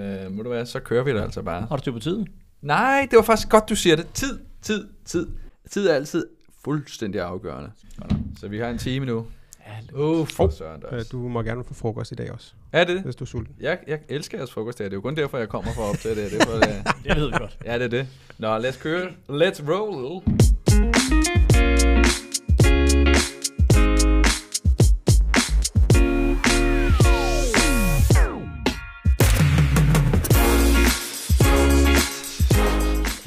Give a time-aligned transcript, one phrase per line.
[0.00, 1.66] Øh, må du være, så kører vi det altså bare.
[1.68, 2.26] Har du styr på tiden?
[2.62, 4.06] Nej, det var faktisk godt, du siger det.
[4.14, 5.26] Tid, tid, tid.
[5.70, 6.26] Tid er altid
[6.64, 7.70] fuldstændig afgørende.
[8.40, 9.26] Så vi har en time nu.
[9.94, 11.08] Uh, for søren Øh, også.
[11.12, 13.04] Du må gerne få frokost i dag også, Er det det?
[13.04, 13.54] hvis du er sulten.
[13.60, 14.84] Jeg, jeg elsker jeres frokost her.
[14.86, 16.30] Det er jo kun derfor, jeg kommer for at optage det.
[16.30, 16.84] det er for, det.
[17.04, 17.58] det ved vi godt.
[17.64, 18.06] Ja, det er det.
[18.38, 19.06] Nå, lad os køre.
[19.28, 20.22] Let's roll.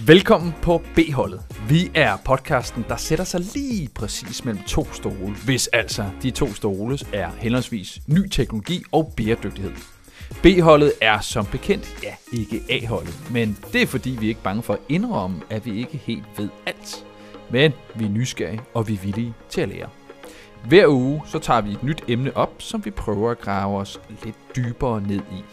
[0.08, 1.42] Velkommen på B-holdet.
[1.70, 6.54] Vi er podcasten, der sætter sig lige præcis mellem to stole, hvis altså de to
[6.54, 9.72] stole er henholdsvis ny teknologi og bæredygtighed.
[10.42, 14.64] B-holdet er som bekendt, ja, ikke A-holdet, men det er fordi, vi er ikke bange
[14.64, 17.06] for at indrømme, at vi ikke helt ved alt.
[17.52, 19.90] Men vi er nysgerrige, og vi er villige til at lære.
[20.68, 24.02] Hver uge så tager vi et nyt emne op, som vi prøver at grave os
[24.24, 25.44] lidt dybere ned i.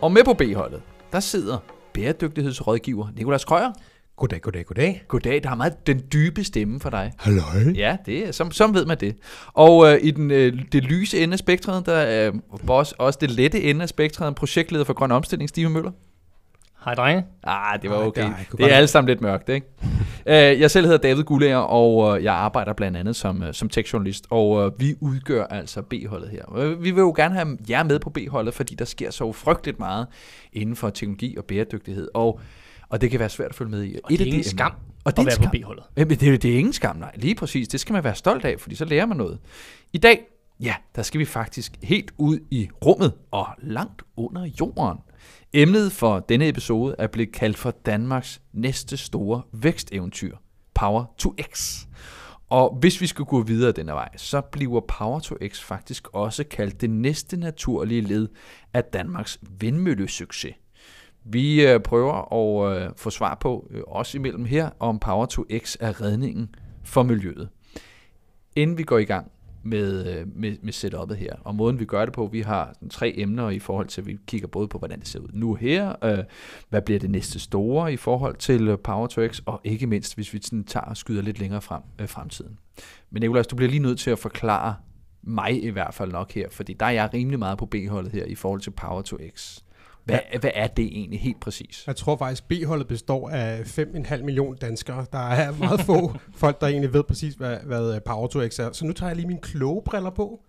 [0.00, 0.82] Og med på B-holdet,
[1.12, 1.58] der sidder
[1.98, 3.72] bæredygtighedsrådgiver Nikolas Krøyer.
[4.16, 5.02] Goddag, goddag, goddag.
[5.08, 7.12] Goddag, der har meget den dybe stemme for dig.
[7.18, 7.72] Halløj.
[7.74, 9.16] Ja, det er, som, som ved man det.
[9.46, 12.32] Og øh, i den, øh, det lyse ende af spektret, der er
[12.68, 15.90] også, også det lette ende af spektret, projektleder for grøn omstilling, Stine Møller.
[16.88, 17.24] Hej drenge.
[17.44, 18.30] Ah, det var okay.
[18.56, 19.66] Det er alle sammen lidt mørkt, ikke?
[20.26, 23.68] Øh, jeg selv hedder David Gullager, og øh, jeg arbejder blandt andet som, øh, som
[23.68, 26.74] tekstjournalist, og vi udgør altså B-holdet her.
[26.74, 30.06] Vi vil jo gerne have jer med på B-holdet, fordi der sker så frygteligt meget
[30.52, 32.40] inden for teknologi og bæredygtighed, og,
[32.88, 33.96] og det kan være svært at følge med i.
[34.04, 34.72] Og det er ingen emner- skam
[35.04, 35.44] og det er at være skam.
[35.44, 35.84] på B-holdet.
[35.96, 37.12] Jamen, det, er- det er ingen skam, nej.
[37.14, 37.68] Lige præcis.
[37.68, 39.38] Det skal man være stolt af, fordi så lærer man noget.
[39.92, 40.20] I dag,
[40.60, 44.98] ja, der skal vi faktisk helt ud i rummet og langt under jorden.
[45.52, 50.36] Emnet for denne episode er blevet kaldt for Danmarks næste store væksteventyr,
[50.74, 51.78] Power to X.
[52.48, 56.44] Og hvis vi skal gå videre denne vej, så bliver Power to X faktisk også
[56.44, 58.28] kaldt det næste naturlige led
[58.74, 60.54] af Danmarks vindmøllesucces.
[61.24, 65.44] Vi øh, prøver at øh, få svar på, øh, også imellem her, om Power to
[65.58, 66.54] X er redningen
[66.84, 67.48] for miljøet.
[68.56, 69.30] Inden vi går i gang
[69.68, 72.88] med, øh, med, med setupet her, og måden vi gør det på, vi har sådan
[72.88, 75.54] tre emner i forhold til, at vi kigger både på, hvordan det ser ud nu
[75.54, 76.18] her, øh,
[76.68, 80.14] hvad bliver det næste store i forhold til øh, Power to X, og ikke mindst,
[80.14, 82.58] hvis vi sådan tager og skyder lidt længere frem øh, fremtiden.
[83.10, 84.74] Men Nicolás, du bliver lige nødt til at forklare
[85.22, 88.24] mig i hvert fald nok her, fordi der er jeg rimelig meget på B-holdet her
[88.24, 89.58] i forhold til Power to X.
[90.08, 90.38] Hvad, ja.
[90.38, 91.84] hvad er det egentlig helt præcis?
[91.86, 95.06] Jeg tror faktisk, B-holdet består af 5,5 millioner danskere.
[95.12, 98.58] Der er meget få folk, der egentlig ved præcis, hvad, hvad øh, Power to X
[98.58, 98.72] er.
[98.72, 100.40] Så nu tager jeg lige mine kloge briller på,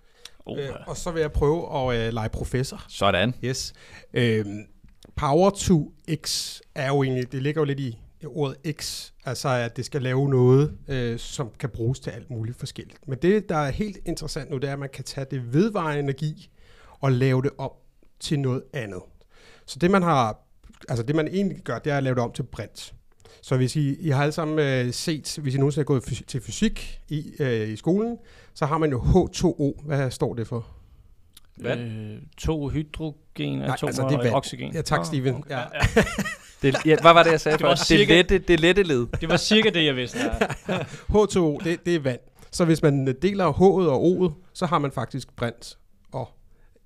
[0.45, 2.85] Oh, øh, og så vil jeg prøve at øh, lege professor.
[2.89, 3.33] Sådan.
[3.43, 3.73] Yes.
[4.13, 4.65] Øhm,
[5.15, 5.93] Power to
[6.25, 10.01] X er jo egentlig, det ligger jo lidt i ordet X, altså at det skal
[10.01, 13.07] lave noget, øh, som kan bruges til alt muligt forskelligt.
[13.07, 15.99] Men det, der er helt interessant nu, det er, at man kan tage det vedvarende
[15.99, 16.49] energi
[17.01, 17.71] og lave det om
[18.19, 19.01] til noget andet.
[19.69, 20.37] Så det man har,
[20.89, 22.93] altså det man egentlig gør, det er at lave det om til brint.
[23.41, 26.23] Så hvis I, I har alle sammen øh, set, hvis I nogensinde er gået fys-
[26.27, 28.17] til fysik i, øh, i skolen,
[28.53, 29.85] så har man jo H2O.
[29.85, 30.67] Hvad står det for?
[31.57, 31.79] Vand?
[31.81, 34.29] Øh, to hydrogen, Nej, atomer altså, det er vand.
[34.29, 34.73] og oxygen.
[34.73, 35.35] Ja, tak, Steven.
[35.35, 35.49] okay.
[35.49, 35.59] Ja.
[35.59, 36.03] Ja.
[36.61, 37.89] Det, ja, hvad var det, jeg sagde Det var først?
[37.89, 39.07] Det, cirka- lette, det lette led.
[39.21, 40.17] Det var cirka det, jeg vidste.
[40.67, 40.77] Ja.
[41.13, 42.19] H2O, det, det er vand.
[42.51, 45.77] Så hvis man øh, deler H'et og O'et, så har man faktisk brint
[46.11, 46.29] og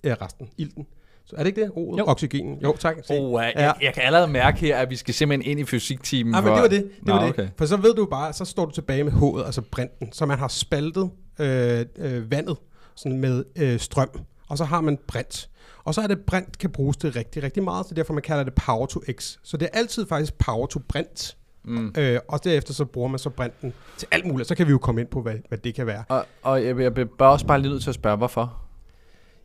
[0.04, 0.88] ja, resten, ilten.
[1.26, 1.70] Så er det ikke det?
[1.70, 1.98] O'et?
[1.98, 2.04] Jo.
[2.08, 2.60] Oxygenen.
[2.64, 2.96] Jo, tak.
[3.04, 3.14] Se.
[3.20, 3.62] Oh, jeg, Ja.
[3.64, 6.34] jeg, jeg kan allerede mærke her, at vi skal simpelthen ind i fysiktimen.
[6.36, 6.72] Ja, men det var det.
[6.84, 7.30] det, Nå, var det.
[7.30, 7.48] okay.
[7.58, 10.12] For så ved du bare, så står du tilbage med H'et, altså brinten.
[10.12, 12.58] Så man har spaltet øh, øh, vandet
[12.96, 14.10] sådan med øh, strøm,
[14.50, 15.50] og så har man brint.
[15.84, 18.44] Og så er det, brint kan bruges til rigtig, rigtig meget, så derfor man kalder
[18.44, 19.38] det power to x.
[19.44, 21.38] Så det er altid faktisk power to brint.
[21.66, 21.94] Mm.
[21.98, 24.48] Øh, og derefter så bruger man så brinten til alt muligt.
[24.50, 26.04] Så kan vi jo komme ind på, hvad, hvad det kan være.
[26.10, 28.60] Og, og jeg, jeg bliver bare også bare lige nødt til at spørge, hvorfor?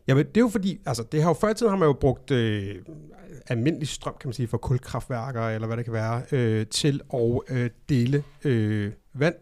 [0.09, 1.93] Jamen, det er jo fordi, altså det har jo før i tiden har man jo
[1.93, 2.75] brugt øh,
[3.47, 7.39] almindelig strøm, kan man sige, fra kulkraftværker, eller hvad det kan være, øh, til at
[7.49, 9.35] øh, dele øh, vand,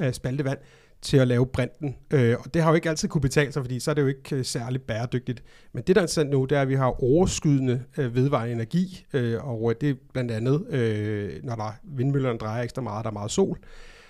[0.00, 0.58] øh, spalte vand,
[1.02, 1.96] til at lave brinten.
[2.10, 4.06] Øh, og det har jo ikke altid kunne betale sig, fordi så er det jo
[4.06, 5.42] ikke øh, særlig bæredygtigt.
[5.72, 9.06] Men det, der er interessant nu, det er, at vi har overskydende øh, vedvarende energi,
[9.12, 13.10] øh, og øh, det er blandt andet, øh, når der vindmøllerne drejer ekstra meget, der
[13.10, 13.58] er meget sol,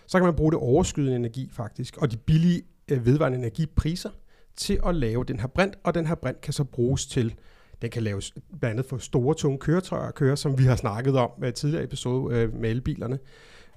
[0.06, 4.10] så kan man bruge det overskydende energi faktisk, og de billige øh, vedvarende energipriser,
[4.58, 7.34] til at lave den her brint, og den her brint kan så bruges til,
[7.82, 11.16] den kan laves blandt andet for store, tunge køretøjer at køre, som vi har snakket
[11.16, 13.18] om øh, i tidligere episode øh, med elbilerne.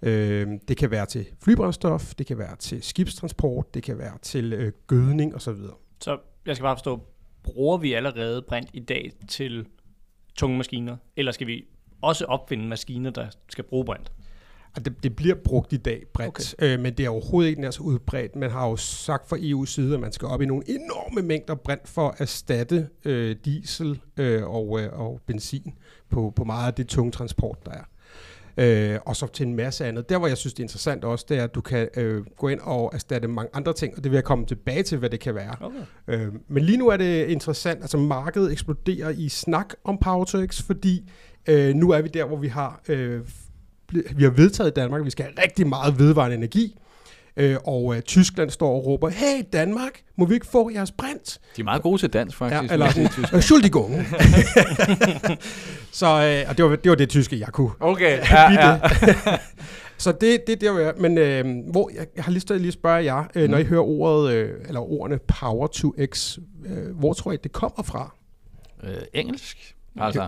[0.02, 4.54] Øh, det kan være til flybrændstof, det kan være til skibstransport, det kan være til
[4.54, 5.56] øh, gødning osv.
[6.02, 7.02] Så jeg skal bare forstå,
[7.44, 9.66] bruger vi allerede brint i dag til
[10.36, 10.98] tunge maskiner?
[11.16, 11.66] Eller skal vi
[12.02, 14.12] også opfinde maskiner, der skal bruge brint?
[14.76, 16.74] Og det, det bliver brugt i dag bredt, okay.
[16.74, 18.36] øh, men det er overhovedet ikke nær så udbredt.
[18.36, 21.56] Man har jo sagt fra EU's side, at man skal op i nogle enorme mængder
[21.56, 25.74] brint for at erstatte øh, diesel øh, og, øh, og benzin
[26.10, 27.84] på, på meget af det tunge transport, der er.
[28.58, 30.10] Øh, og så til en masse andet.
[30.10, 32.48] Der, hvor jeg synes, det er interessant også, det er, at du kan øh, gå
[32.48, 35.20] ind og erstatte mange andre ting, og det vil jeg komme tilbage til, hvad det
[35.20, 35.56] kan være.
[35.62, 35.78] Okay.
[36.08, 40.46] Øh, men lige nu er det interessant, altså markedet eksploderer i snak om Power to
[40.46, 41.12] X, fordi
[41.48, 43.22] øh, nu er vi der, hvor vi har, øh,
[44.16, 46.80] vi har vedtaget i Danmark, at vi skal have rigtig meget vedvarende energi,
[47.38, 51.40] øh, og øh, Tyskland står og råber, hey Danmark, må vi ikke få jeres brint?
[51.56, 52.70] De er meget gode til dans, faktisk.
[52.70, 53.96] Ja, eller sådan, Schuldigung.
[55.92, 57.72] så, øh, og det var, det var det tyske, jeg kunne.
[57.80, 58.80] Okay, ja, ja.
[59.98, 62.62] Så det, det er der, jeg, men øh, hvor, jeg, jeg har lyst til at
[62.62, 66.96] lige spørge jer, øh, når I hører ordet, øh, eller ordene Power to X, øh,
[67.00, 68.16] hvor tror I, det kommer fra?
[68.84, 70.28] øh, engelsk, altså.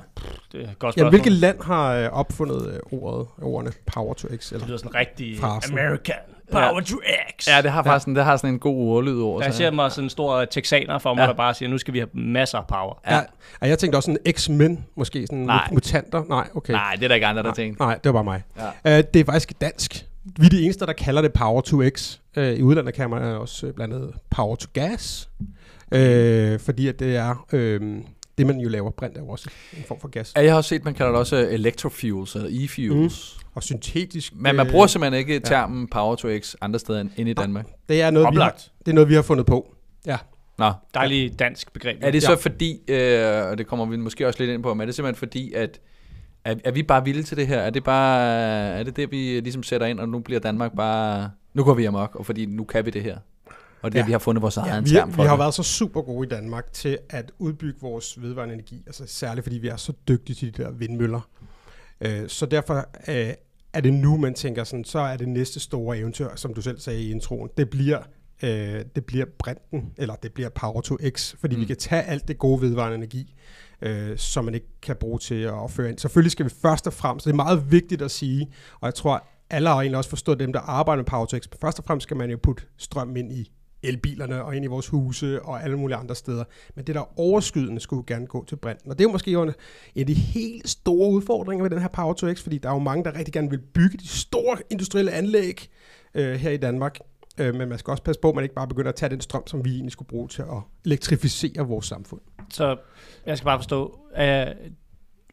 [0.52, 1.10] Det er et godt Ja, spørgsmål.
[1.10, 4.46] hvilket land har øh, opfundet øh, ordet, ordene Power to X?
[4.50, 4.68] Det Eller?
[4.68, 5.80] lyder sådan rigtig Frasen.
[5.80, 6.16] American.
[6.52, 6.98] Power to
[7.40, 7.48] X.
[7.48, 9.56] Ja, det har faktisk sådan, det har sådan en god ordlyd over Der sig.
[9.58, 11.28] ser mig sådan en stor texaner for mig, Ja.
[11.28, 13.00] der bare siger, nu skal vi have masser af power.
[13.08, 13.16] Ja.
[13.16, 13.22] Ja.
[13.62, 13.68] ja.
[13.68, 15.68] Jeg tænkte også sådan X-Men, måske sådan Nej.
[15.72, 16.24] mutanter.
[16.30, 16.74] Nej, okay.
[16.74, 17.82] Nej, det er der ikke andre, der Nej, tænkte.
[17.84, 18.44] Nej, det var bare mig.
[18.86, 18.98] Ja.
[19.00, 20.06] Uh, det er faktisk dansk.
[20.40, 22.18] Vi er de eneste, der kalder det Power to X.
[22.38, 25.30] Uh, I udlandet kan man også uh, blandt andet Power to Gas.
[25.92, 27.46] Uh, fordi at det er...
[27.54, 28.04] Uh,
[28.38, 30.34] det, man jo laver brint, er jo også en form for gas.
[30.36, 33.38] Ja, jeg har også set, man kalder det også electrofuels, eller e-fuels.
[33.40, 33.46] Mm.
[33.56, 34.34] Og syntetisk...
[34.36, 37.68] Men man øh, bruger simpelthen ikke termen Power to X andre steder end i Danmark.
[37.90, 39.76] det er, noget, vi har, det er noget, vi har fundet på.
[40.06, 40.18] Ja.
[40.58, 41.98] Nå, Dejlig dansk begreb.
[42.02, 42.38] er det så Ja.
[42.38, 45.20] fordi, øh, og det kommer vi måske også lidt ind på, men er det simpelthen
[45.20, 45.80] fordi, at
[46.46, 47.58] er, er vi bare vilde til det her?
[47.60, 48.22] Er det bare,
[48.80, 51.86] er det det, vi ligesom sætter ind, og nu bliver Danmark bare, nu går vi
[51.86, 53.18] amok, og fordi nu kan vi det her?
[53.84, 54.04] Og det er, Ja.
[54.04, 54.06] ja.
[54.06, 55.40] vi har fundet vores Ja, egen vi, term vi for har det.
[55.40, 59.58] været så super gode i Danmark til at udbygge vores vedvarende energi, altså særligt fordi
[59.58, 61.30] vi er så dygtige til de der vindmøller.
[62.02, 62.76] Øh, så derfor
[63.08, 63.34] øh,
[63.74, 66.80] er det nu, man tænker sådan, så er det næste store eventyr, som du selv
[66.80, 68.00] sagde i introen, det bliver,
[68.44, 71.62] øh, det bliver brinten, eller det bliver Power to X, fordi mm.
[71.62, 73.36] vi kan tage alt det gode vedvarende energi,
[73.82, 75.98] øh, som man ikke kan bruge til at føre ind.
[76.00, 78.48] Selvfølgelig skal vi først og fremmest, det er meget vigtigt at sige,
[78.82, 81.42] og jeg tror, alle har egentlig også forstået dem, der arbejder med Power to X,
[81.52, 83.52] men først og fremmest skal man jo putte strøm ind i
[83.84, 86.44] elbilerne og ind i vores huse og alle mulige andre steder.
[86.76, 88.92] Men det der overskydende skulle gerne gå til brinten.
[88.92, 89.54] Og det er jo måske jo en
[89.96, 92.74] en af de helt store udfordringer ved den her Power to X, fordi der er
[92.74, 95.70] jo mange, der rigtig gerne vil bygge de store industrielle anlæg
[96.14, 97.00] øh, her i Danmark.
[97.38, 99.22] Øh, men man skal også passe på, at man ikke bare begynder at tage den
[99.22, 102.22] strøm, som vi egentlig skulle bruge til at elektrificere vores samfund.
[102.50, 102.78] Så
[103.26, 104.58] jeg skal bare forstå, at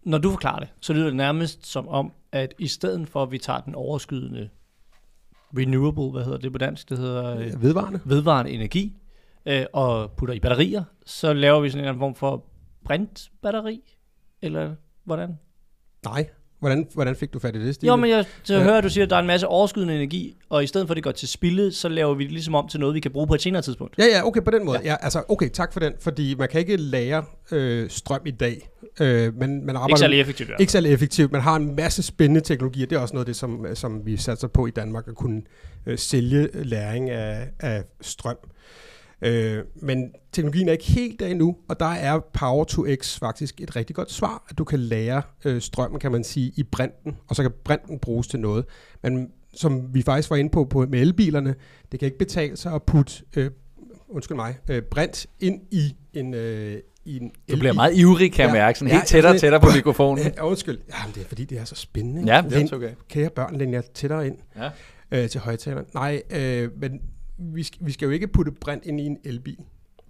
[0.03, 3.31] når du forklarer det, så lyder det nærmest som om, at i stedet for, at
[3.31, 4.49] vi tager den overskydende
[5.59, 8.01] renewable, hvad hedder det på dansk, det hedder øh, vedvarende.
[8.05, 8.97] vedvarende energi,
[9.47, 12.45] øh, og putter i batterier, så laver vi sådan en eller anden form for
[12.85, 13.81] brintbatteri,
[14.43, 14.75] eller
[15.05, 15.39] hvordan?
[16.05, 16.29] Nej.
[16.61, 17.89] Hvordan, hvordan fik du fat i det, Stine?
[17.93, 18.63] Jo, men jeg så Ja.
[18.63, 20.93] hører, at du siger, at der er en masse overskydende energi, og i stedet for,
[20.93, 23.11] at det går til spilde, så laver vi det ligesom om til noget, vi kan
[23.11, 23.95] bruge på et senere tidspunkt.
[23.99, 24.79] Ja, ja, okay, på den måde.
[24.85, 24.91] Ja.
[24.91, 28.69] Ja, altså, okay, tak for den, fordi man kan ikke lære øh, strøm i dag,
[29.01, 29.89] øh, men man arbejder...
[29.89, 30.55] Ikke særlig effektivt, ja.
[30.61, 31.33] Ikke særlig effektivt.
[31.33, 32.87] Man har en masse spændende teknologier.
[32.87, 35.43] Det er også noget af det, som, som vi satser på i Danmark, at kunne
[35.87, 38.37] øh, sælge læring af, af strøm.
[39.23, 43.61] Øh, men teknologien er ikke helt der endnu, og der er Power to X faktisk
[43.61, 47.17] et rigtig godt svar, at du kan lære øh, strømmen, kan man sige, i brinten,
[47.29, 48.65] og så kan brinten bruges til noget.
[49.03, 51.55] Men som vi faktisk var inde på, på med elbilerne,
[51.93, 53.51] det kan ikke betale sig at putte, øh,
[54.09, 56.79] undskyld mig, øh, brint ind i en, øh,
[57.11, 58.61] i en Du bliver meget ivrig, kan jeg Ja.
[58.61, 58.79] mærke.
[58.79, 60.25] Sådan Ja, helt tættere og tættere på mikrofonen.
[60.25, 60.79] Ja, undskyld.
[61.01, 62.21] Jamen, det er fordi, det er så spændende.
[62.21, 62.33] ikke?
[62.35, 62.91] Ja, det er okay.
[63.09, 64.71] Kære børn, læn jer tættere ind Ja.
[65.23, 65.87] øh, til højtaleren.
[65.95, 67.01] Nej, øh, men
[67.39, 69.57] vi skal, vi skal jo ikke putte brint ind i en elbil.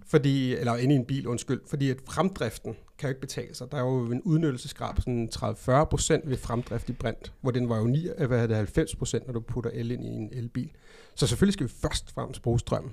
[0.06, 1.60] Fordi, eller ind i en bil, undskyld.
[1.70, 3.66] Fordi at fremdriften kan jo ikke betale sig.
[3.72, 7.32] Der er jo en udnyttelsesgrad på sådan 30-40 procent ved fremdrift i brint.
[7.40, 9.90] Hvor den var jo 9, øh, hvad er det, 90 procent, når du putter el
[9.90, 10.70] ind i en elbil.
[11.14, 12.90] Så selvfølgelig skal vi først og fremmest bruge strøm,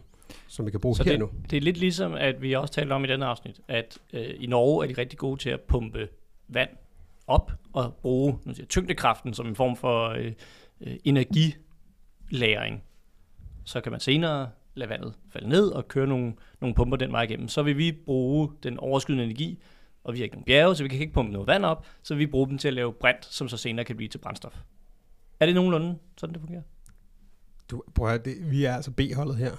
[0.47, 1.29] som vi kan bruge Så her det, nu.
[1.49, 4.47] det er lidt ligesom, at vi også talte om i denne afsnit, at øh, i
[4.47, 6.07] Norge er de rigtig gode til at pumpe
[6.47, 6.69] vand
[7.27, 10.31] op og bruge nu siger, tyngdekraften som en form for øh,
[10.81, 12.83] øh, energilæring.
[13.63, 17.23] Så kan man senere lade vandet falde ned og køre nogle, nogle pumper den vej
[17.23, 17.47] igennem.
[17.47, 19.59] Så vil vi bruge den overskydende energi,
[20.03, 22.15] og vi har ikke nogen bjerge, så vi kan ikke pumpe noget vand op, så
[22.15, 24.61] vi bruger dem til at lave brint, som så senere kan blive til brændstof.
[25.39, 26.61] Er det nogenlunde sådan, det fungerer?
[27.71, 29.51] Du, prøv at, det, vi er altså B-holdet her.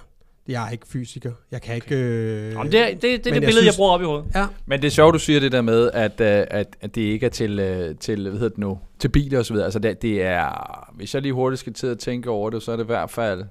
[0.49, 1.31] Jeg er ikke fysiker.
[1.51, 1.95] Jeg kan ikke...
[1.95, 4.05] Øh, Jamen, det, er, det, det er det billede, jeg jeg, synes- bruger op i
[4.05, 4.25] hovedet.
[4.35, 7.01] Ja, Men det er sjovt, du siger det der med, at, øh, at, at det
[7.01, 9.65] ikke er til, øh, til hvad hedder det nu, til biler og så videre.
[9.65, 12.71] Altså det, det er, hvis jeg lige hurtigt skal til at tænke over det, så
[12.71, 13.43] er det i hvert fald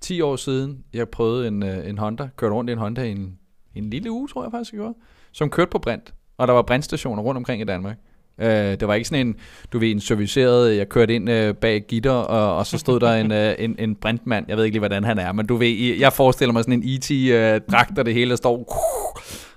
[0.00, 3.10] 10 år siden, jeg prøvede en, øh, en Honda, kørte rundt i en Honda i
[3.10, 3.38] en,
[3.74, 4.94] en lille uge, tror jeg faktisk, jeg gjorde,
[5.32, 6.14] som kørte på brint.
[6.38, 7.96] Og der var brintstationer rundt omkring i Danmark.
[8.40, 9.36] Øh, det var ikke sådan en,
[9.72, 13.12] du ved, en serviceret, jeg kørte ind øh, bag gitter, og, og så stod der
[13.14, 15.96] en, øh, en, en brintmand, jeg ved ikke lige, hvordan han er, men du ved,
[15.98, 18.56] jeg forestiller mig sådan en E.T.-dragt, og det hele der står,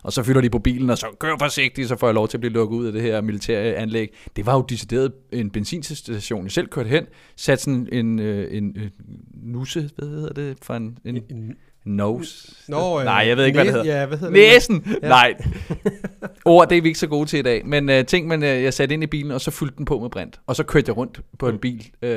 [0.04, 2.38] og så fylder de på bilen, og så kør forsigtigt, så får jeg lov til
[2.38, 4.14] at blive lukket ud af det her militære anlæg.
[4.36, 7.06] Det var jo decideret en benzinstation, jeg selv kørte hen,
[7.36, 8.92] satte sådan en, en, en, en
[9.34, 11.56] nuse, hvad hedder det, for en, en, en
[11.86, 12.56] Nose.
[12.68, 14.00] Nå, Nej, jeg ved ikke, hvad det hedder.
[14.00, 14.84] Ja, hvad hedder Næsen!
[14.84, 15.00] Det?
[15.04, 15.08] Ja.
[15.08, 15.34] Nej.
[16.46, 17.66] Ord, det er vi ikke så gode til i dag.
[17.66, 20.00] Men uh, ting, man, uh, jeg satte ind i bilen, og så fyldte den på
[20.00, 20.40] med brint.
[20.48, 21.60] Og så kørte jeg rundt på en mm.
[21.60, 22.10] bil, uh,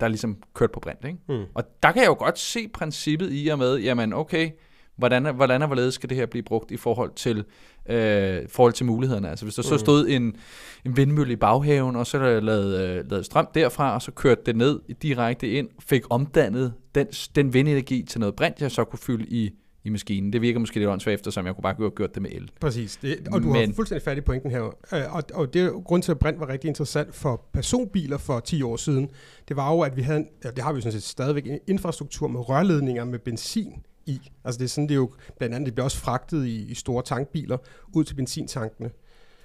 [0.00, 1.04] der ligesom kørte på brint.
[1.04, 1.18] Ikke?
[1.28, 1.44] Mm.
[1.54, 4.50] Og der kan jeg jo godt se princippet i og med, jamen okay,
[4.96, 7.44] hvordan, hvordan og hvorledes skal det her blive brugt i forhold til,
[7.88, 9.30] øh, forhold til mulighederne.
[9.30, 9.78] Altså hvis der så mm.
[9.78, 10.36] stod en,
[10.84, 14.40] en vindmølle i baghaven, og så der lavet, øh, lavet strøm derfra, og så kørte
[14.46, 18.98] det ned direkte ind, fik omdannet den, den vindenergi til noget brint, jeg så kunne
[18.98, 19.50] fylde i
[19.86, 20.32] i maskinen.
[20.32, 22.50] Det virker måske lidt åndssvagt, eftersom jeg kunne bare have gjort det med el.
[22.60, 24.62] Præcis, det, og du Men, har fuldstændig fat i pointen her.
[24.62, 28.62] Øh, og, og det grund til, at brint var rigtig interessant for personbiler for 10
[28.62, 29.08] år siden,
[29.48, 32.28] det var jo, at vi havde, ja, det har vi sådan set stadigvæk, en infrastruktur
[32.28, 33.72] med rørledninger med benzin
[34.06, 34.30] i.
[34.44, 36.74] Altså det er sådan, det er jo blandt andet, det bliver også fragtet i, i
[36.74, 37.58] store tankbiler
[37.94, 38.90] ud til benzintankene.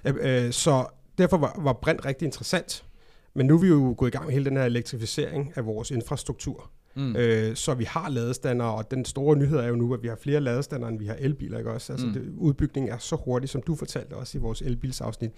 [0.04, 0.86] Øh, øh, så
[1.18, 2.84] derfor var, var brint rigtig interessant.
[3.34, 5.90] Men nu er vi jo gået i gang med hele den her elektrificering af vores
[5.90, 6.70] infrastruktur.
[6.94, 7.16] Mm.
[7.16, 10.16] Øh, så vi har ladestander, og den store nyhed er jo nu, at vi har
[10.16, 11.92] flere ladestander, end vi har elbiler, ikke også?
[11.92, 12.12] Altså, mm.
[12.12, 15.30] det, udbygningen er så hurtig, som du fortalte også i vores elbilsafsnit.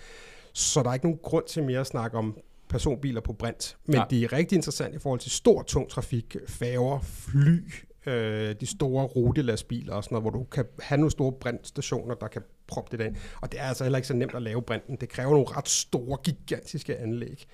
[0.52, 2.36] Så der er ikke nogen grund til mere at snakke om
[2.68, 3.76] personbiler på brint.
[3.86, 4.04] Men ja.
[4.10, 7.70] det er rigtig interessant i forhold til stor, tung trafik, færger, fly,
[8.06, 12.28] øh, de store rutelastbiler og sådan noget, hvor du kan have nogle store brintstationer, der
[12.28, 13.16] kan proppe det ind.
[13.42, 14.96] Og det er altså heller ikke så nemt at lave brinten.
[14.96, 17.44] Det kræver nogle ret store, gigantiske anlæg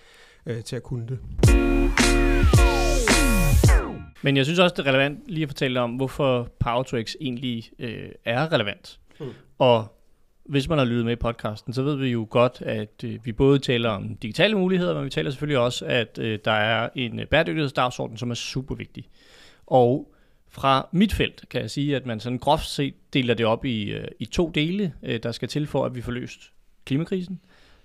[0.47, 1.19] øh, til at kunne det.
[4.23, 7.15] Men jeg synes også, det er relevant lige at fortælle om, hvorfor Power to X
[7.21, 9.01] egentlig øh, er relevant.
[9.21, 9.27] Mm.
[9.59, 9.97] Og
[10.45, 13.33] hvis man har lyttet med i podcasten, så ved vi jo godt, at øh, vi
[13.33, 17.21] både taler om digitale muligheder, men vi taler selvfølgelig også, at øh, der er en
[17.31, 19.09] bæredygtighedsdagsorden, som er super vigtig.
[19.67, 20.15] Og
[20.51, 23.83] fra mit felt kan jeg sige, at man sådan groft set deler det op i,
[23.83, 26.53] øh, i to dele, øh, der skal til for, at vi får løst
[26.85, 27.41] klimakrisen.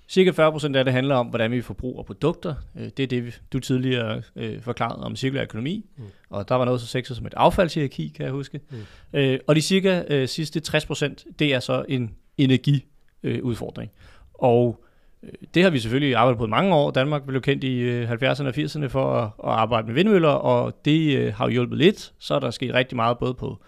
[0.08, 2.56] Cirka 40% af det handler om, hvordan vi forbruger produkter.
[2.78, 5.86] Øh, det er det, du tidligere øh, forklarede om cirkulær økonomi.
[5.98, 6.04] Mm.
[6.30, 8.60] Og der var noget så sexet som et affaldshierarki, kan jeg huske.
[8.70, 8.78] Mm.
[9.14, 13.92] Øh, og de cirka øh, sidste 60%, det er så en energiudfordring.
[13.96, 14.86] Øh, og
[15.26, 16.92] Øh, det har vi selvfølgelig arbejdet på i mange år.
[16.92, 20.86] Danmark blev kendt i øh, 70'erne og 80'erne for at, at arbejde med vindmøller, og
[20.86, 22.14] det øh, har jo hjulpet lidt.
[22.20, 23.64] Så er der sket rigtig meget både på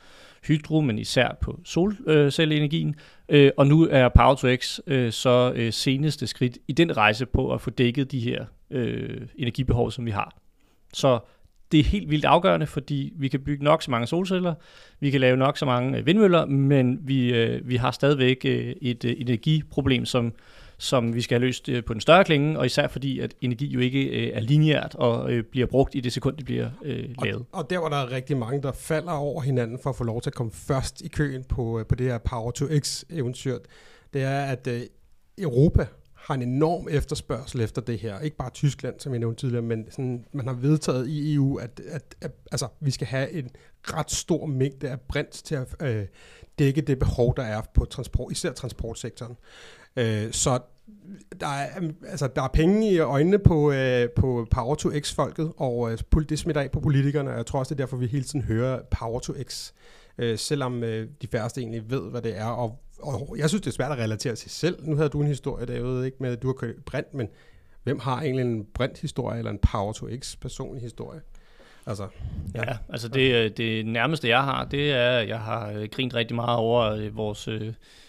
[0.47, 2.95] hydro, men især på solcelleenergien.
[3.57, 7.69] Og nu er Power to X så seneste skridt i den rejse på at få
[7.69, 8.45] dækket de her
[9.35, 10.37] energibehov, som vi har.
[10.93, 11.19] Så
[11.71, 14.53] det er helt vildt afgørende, fordi vi kan bygge nok så mange solceller,
[14.99, 20.33] vi kan lave nok så mange vindmøller, men vi, vi har stadigvæk et energiproblem, som
[20.77, 23.67] som vi skal have løst øh, på den større klinge, og især fordi, at energi
[23.67, 27.09] jo ikke øh, er lineært og øh, bliver brugt i det sekund, det bliver øh,
[27.23, 27.45] lavet.
[27.51, 30.21] Og, og der var der rigtig mange, der falder over hinanden for at få lov
[30.21, 33.57] til at komme først i køen på, på det her Power to X-eventyr.
[34.13, 34.81] Det er, at øh,
[35.37, 38.19] Europa har en enorm efterspørgsel efter det her.
[38.19, 41.81] Ikke bare Tyskland, som jeg nævnte tidligere, men sådan, man har vedtaget i EU, at,
[41.89, 43.49] at, at altså, vi skal have en
[43.83, 46.05] ret stor mængde af brint til at øh,
[46.59, 49.35] dække det behov, der er på transport, især transportsektoren.
[49.97, 50.59] Øh, så
[51.39, 55.53] der er, mm, altså, der er penge i øjnene på, øh, på Power to X-folket,
[55.57, 58.07] og øh, det smitter af på politikerne, og jeg tror også, det er derfor, vi
[58.07, 59.71] hele tiden hører Power to X,
[60.17, 63.67] øh, selvom øh, de færreste egentlig ved, hvad det er, og, og jeg synes, det
[63.67, 64.87] er svært at relatere til selv.
[64.87, 67.27] Nu havde du en historie, der ved ikke med, at du har kørt brint, men
[67.83, 71.21] hvem har egentlig en brint-historie, eller en Power to X personlig historie?
[71.87, 72.07] Altså,
[72.55, 72.61] ja.
[72.67, 76.13] ja, altså det, øh, det nærmeste, jeg har, det er, at jeg har øh, grint
[76.13, 77.49] rigtig meget over øh, vores,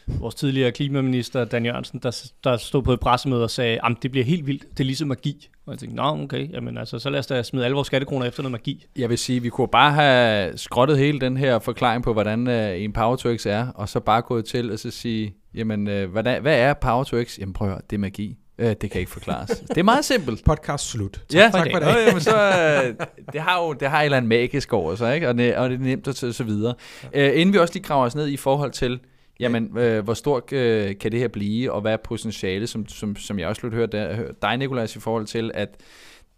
[0.07, 4.11] vores tidligere klimaminister, Dan Jørgensen, der, der stod på et pressemøde og sagde, at det
[4.11, 5.49] bliver helt vildt, det er ligesom magi.
[5.67, 8.27] Og jeg tænkte, nå okay, jamen altså, så lad os da smide alle vores skattekroner
[8.27, 8.87] efter noget magi.
[8.97, 12.93] Jeg vil sige, vi kunne bare have skrottet hele den her forklaring på, hvordan en
[12.93, 16.59] Power to X er, og så bare gået til og så sige, jamen, hvad, hvad
[16.59, 17.39] er Power to X?
[17.39, 18.39] Jamen prøv at høre, det er magi.
[18.59, 19.49] Øh, det kan ikke forklares.
[19.69, 20.45] det er meget simpelt.
[20.45, 21.13] Podcast slut.
[21.13, 21.87] Tak, ja, tak for det.
[21.87, 25.15] Ja, jamen, så, øh, det har jo det har et eller andet magisk over sig,
[25.15, 25.29] ikke?
[25.29, 26.75] Og, det, og det er nemt at så videre.
[27.15, 27.29] Ja.
[27.29, 29.01] Øh, inden vi også lige graver os ned i forhold til,
[29.41, 33.17] jamen, øh, hvor stort øh, kan det her blive, og hvad er potentiale, som, som,
[33.17, 35.69] som jeg også lidt hørte dig, Nicolas, i forhold til, at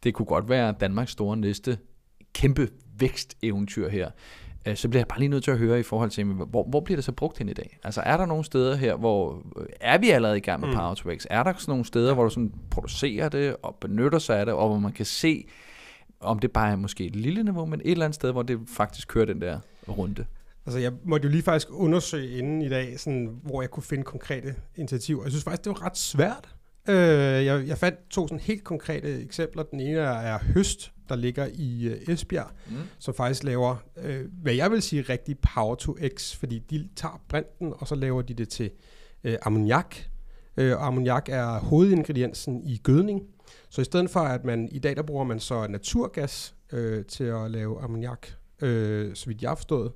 [0.04, 1.78] det kunne godt være Danmarks store næste
[2.34, 4.10] kæmpe væksteventyr her.
[4.66, 6.80] Øh, så bliver jeg bare lige nødt til at høre i forhold til, hvor, hvor
[6.80, 7.78] bliver det så brugt hen i dag?
[7.82, 10.74] Altså er der nogle steder her, hvor øh, er vi allerede i gang med mm.
[10.74, 11.26] Power to X?
[11.30, 14.54] Er der sådan nogle steder, hvor du sådan producerer det og benytter sig af det,
[14.54, 15.44] og hvor man kan se,
[16.20, 18.60] om det bare er måske et lille niveau, men et eller andet sted, hvor det
[18.68, 20.24] faktisk kører den der runde?
[20.66, 24.04] Altså jeg måtte jo lige faktisk undersøge inden i dag, sådan, hvor jeg kunne finde
[24.04, 25.22] konkrete initiativer.
[25.22, 26.54] Jeg synes faktisk, det var ret svært
[26.88, 26.94] Øh,
[27.46, 29.62] jeg, jeg fandt to sådan helt konkrete eksempler.
[29.62, 32.76] Den ene er, Høst, der ligger i øh, Esbjerg, Mm.
[32.98, 37.22] som faktisk laver, øh, hvad jeg vil sige, rigtig power to x, fordi de tager
[37.28, 38.70] brinten, og så laver de det til
[39.24, 39.96] øh, ammoniak.
[40.56, 43.22] Øh, og ammoniak er hovedingrediensen i gødning.
[43.70, 47.24] Så i stedet for, at man i dag, der bruger man så naturgas øh, til
[47.24, 48.26] at lave ammoniak,
[48.62, 49.92] øh, så vidt jeg har forstået,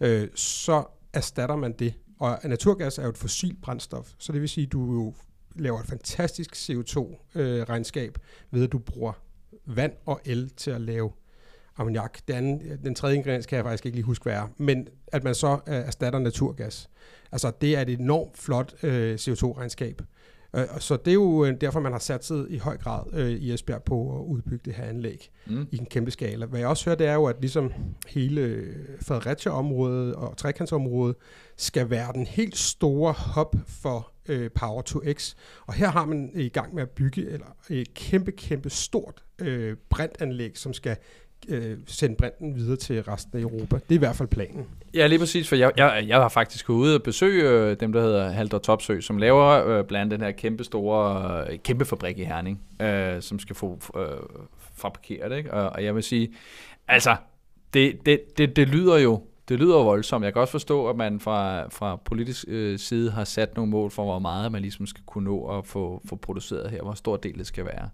[0.00, 1.94] øh, så erstatter man det.
[2.20, 5.14] Og naturgas er jo et fossilt brændstof, så det vil sige, at du jo
[5.54, 8.18] laver et fantastisk CO2-regnskab
[8.50, 9.12] ved, at du bruger
[9.66, 11.10] vand og el til at lave
[11.76, 12.18] ammoniak.
[12.28, 14.48] Den, anden, den tredje ingrediens kan jeg faktisk ikke lige huske, hvad er.
[14.56, 16.90] Men at man så øh, erstatter naturgas.
[17.32, 20.02] Altså, det er et enormt flot øh, CO2-regnskab.
[20.56, 23.02] Øh, og så det er jo øh, derfor, man har sat sig i høj grad
[23.12, 25.66] øh, i Esbjerg på at udbygge det her anlæg Mm.
[25.72, 26.46] i en kæmpe skala.
[26.46, 27.72] Hvad jeg også hører, det er jo, at ligesom
[28.08, 31.16] hele øh, Fredericia-området og trekantsområdet
[31.56, 35.34] skal være den helt store hub for øh, Power to X.
[35.66, 39.76] Og her har man i gang med at bygge eller et kæmpe, kæmpe stort øh,
[39.90, 40.96] brintanlæg, som skal
[41.48, 43.76] øh, sende brinten videre til resten af Europa.
[43.76, 44.66] Det er i hvert fald planen.
[44.94, 47.92] Ja, lige præcis, for jeg, jeg, jeg har faktisk gået ud og besøge øh, dem,
[47.92, 52.18] der hedder Halter Topsø, som laver øh, blandt den her kæmpe store, øh, kæmpe fabrik
[52.18, 54.02] i Herning, øh, som skal få øh,
[54.76, 55.52] fabrikeret, ikke?
[55.52, 56.32] Og, og jeg vil sige,
[56.88, 57.16] altså,
[57.74, 60.24] det, det, det, det lyder jo det lyder voldsomt.
[60.24, 63.90] Jeg kan også forstå, at man fra, fra politisk øh, side har sat nogle mål
[63.90, 67.16] for, hvor meget man ligesom skal kunne nå at få, få produceret her, hvor stor
[67.16, 67.88] del det skal være.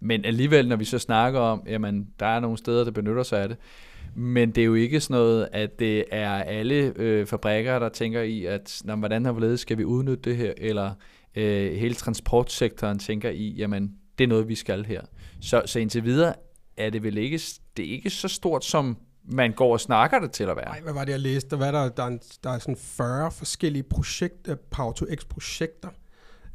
[0.00, 3.42] Men alligevel, når vi så snakker om, jamen, der er nogle steder, der benytter sig
[3.42, 3.56] af det,
[4.14, 8.22] men det er jo ikke sådan noget, at det er alle øh, fabrikker, der tænker
[8.22, 10.90] i, at når, hvordan har vi skal vi udnytte det her, eller
[11.36, 15.00] øh, hele transportsektoren tænker i, jamen det er noget, vi skal her.
[15.40, 16.34] Så, så indtil videre
[16.76, 17.40] er det vel ikke,
[17.76, 18.96] det er ikke så stort, som
[19.28, 20.64] man går og snakker det til at være.
[20.64, 21.50] Nej, hvad var det, jeg læste?
[21.50, 25.06] Der, var der, der, er, en, der er sådan 40 forskellige projekter, øh, Power to
[25.14, 25.88] X-projekter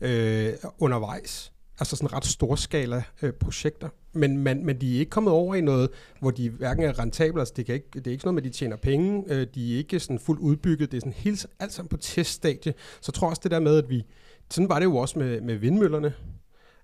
[0.01, 1.51] øh, undervejs.
[1.80, 3.90] Altså sådan ret storskala øh, projekter.
[4.13, 7.42] Men, man, men de er ikke kommet over i noget, hvor de hverken er rentable,
[7.42, 9.48] altså det, kan ikke, det er ikke sådan noget med, at de tjener penge, øh,
[9.56, 12.74] de er ikke sådan fuldt udbygget, det er sådan helt, alt sammen på teststadie.
[13.01, 14.06] Så jeg tror også det der med, at vi,
[14.51, 16.13] sådan var det jo også med, med vindmøllerne,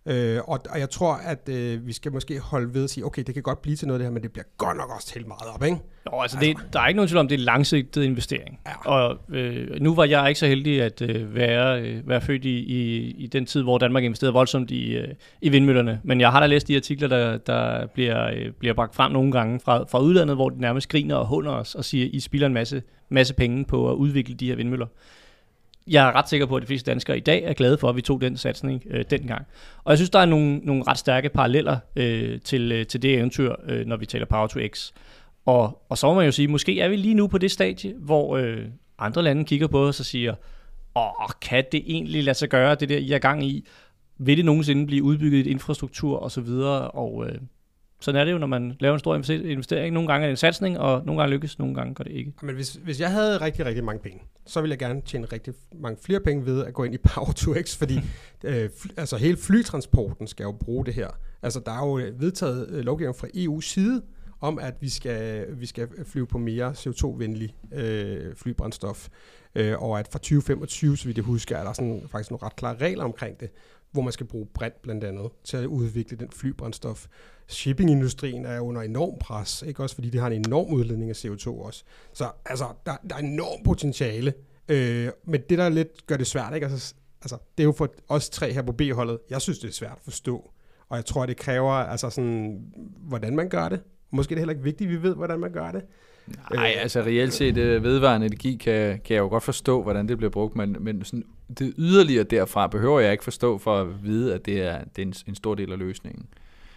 [0.07, 3.23] Øh, og, og jeg tror, at øh, vi skal måske holde ved at sige, okay,
[3.27, 5.27] det kan godt blive til noget det her, men det bliver godt nok også helt
[5.27, 5.77] meget op, ikke?
[6.13, 8.59] Jo, altså, det, der er ikke nogen tvivl om, det er langsigtet investering.
[8.67, 8.91] Ja.
[8.91, 12.57] Og øh, nu var jeg ikke så heldig at øh, være, øh, være født i,
[12.57, 15.07] i, i den tid, hvor Danmark investerede voldsomt i, øh,
[15.41, 16.01] i vindmøllerne.
[16.03, 19.31] Men jeg har da læst de artikler, der, der bliver, øh, bliver bragt frem nogle
[19.31, 22.47] gange fra, fra udlandet, hvor de nærmest griner og hunder os og siger, I spilder
[22.47, 24.87] en masse, masse penge på at udvikle de her vindmøller.
[25.87, 27.95] Jeg er ret sikker på, at de fleste danskere i dag er glade for, at
[27.95, 29.45] vi tog den satsning øh, dengang.
[29.83, 33.13] Og jeg synes, der er nogle, nogle ret stærke paralleller øh, til, øh, til det
[33.13, 34.91] eventyr, øh, når vi taler Power to X.
[35.45, 37.93] Og, og så må man jo sige, måske er vi lige nu på det stadie,
[37.97, 38.65] hvor øh,
[38.99, 40.35] andre lande kigger på os og siger,
[40.95, 43.67] åh, kan det egentlig lade sig gøre, det der, I er gang i?
[44.17, 46.91] Vil det nogensinde blive udbygget i infrastruktur og så videre?
[46.91, 47.35] Og øh,
[47.99, 49.93] sådan er det jo, når man laver en stor investering.
[49.93, 52.33] Nogle gange er det en satsning, og nogle gange lykkes, nogle gange gør det ikke.
[52.41, 55.53] Men hvis, hvis jeg havde rigtig, rigtig mange penge, så ville jeg gerne tjene rigtig
[55.75, 57.99] mange flere penge ved at gå ind i Power to X, fordi
[58.43, 61.07] øh, fly, altså hele flytransporten skal jo bruge det her.
[61.41, 64.01] Altså der er jo vedtaget øh, lovgivning fra EU's side
[64.41, 69.07] om, at vi skal, vi skal flyve på mere CO2-venlig øh, flybrændstof,
[69.55, 72.55] øh, og at fra 2025, så vidt jeg husker, er der sådan, faktisk nogle ret
[72.55, 73.49] klare regler omkring det,
[73.91, 77.07] hvor man skal bruge brint blandt andet til at udvikle den flybrændstof.
[77.47, 81.47] Shippingindustrien er under enorm pres, ikke også fordi det har en enorm udledning af CO2
[81.47, 81.83] også.
[82.13, 84.33] Så altså, der, der er enormt potentiale,
[84.69, 86.67] øh, men det der lidt gør det svært, ikke?
[86.67, 89.73] Altså, altså, det er jo for os tre her på B-holdet, jeg synes det er
[89.73, 90.51] svært at forstå,
[90.89, 92.61] og jeg tror det kræver altså sådan,
[93.01, 93.79] hvordan man gør det.
[94.11, 95.81] Måske er det heller ikke vigtigt, at vi ved, hvordan man gør det.
[96.53, 100.17] Nej, altså reelt set øh, vedvarende energi kan, kan jeg jo godt forstå, hvordan det
[100.17, 101.25] bliver brugt, men, men sådan,
[101.59, 105.05] det yderligere derfra behøver jeg ikke forstå for at vide, at det er, det er
[105.05, 106.25] en, en stor del af løsningen.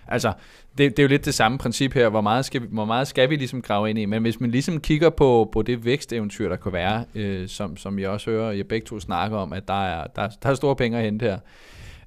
[0.08, 0.32] Altså,
[0.78, 3.08] det, det er jo lidt det samme princip her, hvor meget skal vi, hvor meget
[3.08, 6.48] skal vi ligesom grave ind i, men hvis man ligesom kigger på, på det væksteventyr,
[6.48, 9.68] der kan være, øh, som, som jeg også hører, jeg begge to snakker om, at
[9.68, 11.38] der er, der, der er store penge at hente her.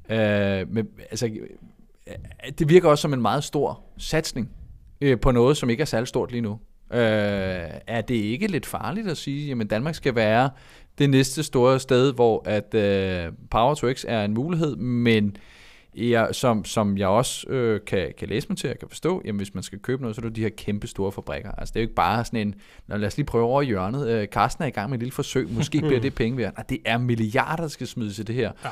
[0.09, 1.25] Øh, men, altså,
[2.07, 2.13] øh,
[2.59, 4.49] det virker også som en meget stor satsning
[5.01, 6.59] øh, på noget, som ikke er særlig stort lige nu.
[6.93, 6.99] Øh,
[7.87, 10.49] er det ikke lidt farligt at sige, at Danmark skal være
[10.97, 15.37] det næste store sted, hvor at øh, Power to X er en mulighed, men
[15.95, 19.37] jeg, som, som jeg også øh, kan, kan læse mig til, jeg kan forstå, jamen
[19.39, 21.51] hvis man skal købe noget, så er det de her kæmpe store fabrikker.
[21.51, 22.55] Altså det er jo ikke bare sådan en,
[22.87, 24.07] Nå, lad os lige prøve over i hjørnet.
[24.09, 26.53] Øh, Carsten er i gang med et lille forsøg, måske bliver det penge værd.
[26.57, 28.51] Nej, det er milliarder, der skal smides i det her.
[28.63, 28.69] Ja.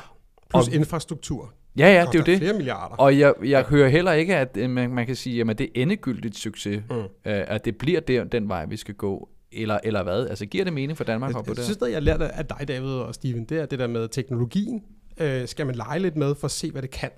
[0.49, 1.53] Plus Og- infrastruktur.
[1.77, 2.37] Ja, ja, det er jo det.
[2.37, 2.95] flere milliarder.
[2.95, 5.81] Og jeg, jeg hører heller ikke, at øh, man, man kan sige, at det er
[5.81, 6.95] endegyldigt succes, Mm.
[6.95, 9.29] øh, at det bliver der, den vej, vi skal gå.
[9.51, 10.27] Eller, eller hvad?
[10.27, 11.63] Altså, giver det mening for Danmark Jeg, på jeg det?
[11.63, 14.83] synes, at jeg lærte af dig, David og Steven, det er det der med teknologien.
[15.17, 17.09] øh, skal man lege lidt med for at se, hvad det kan.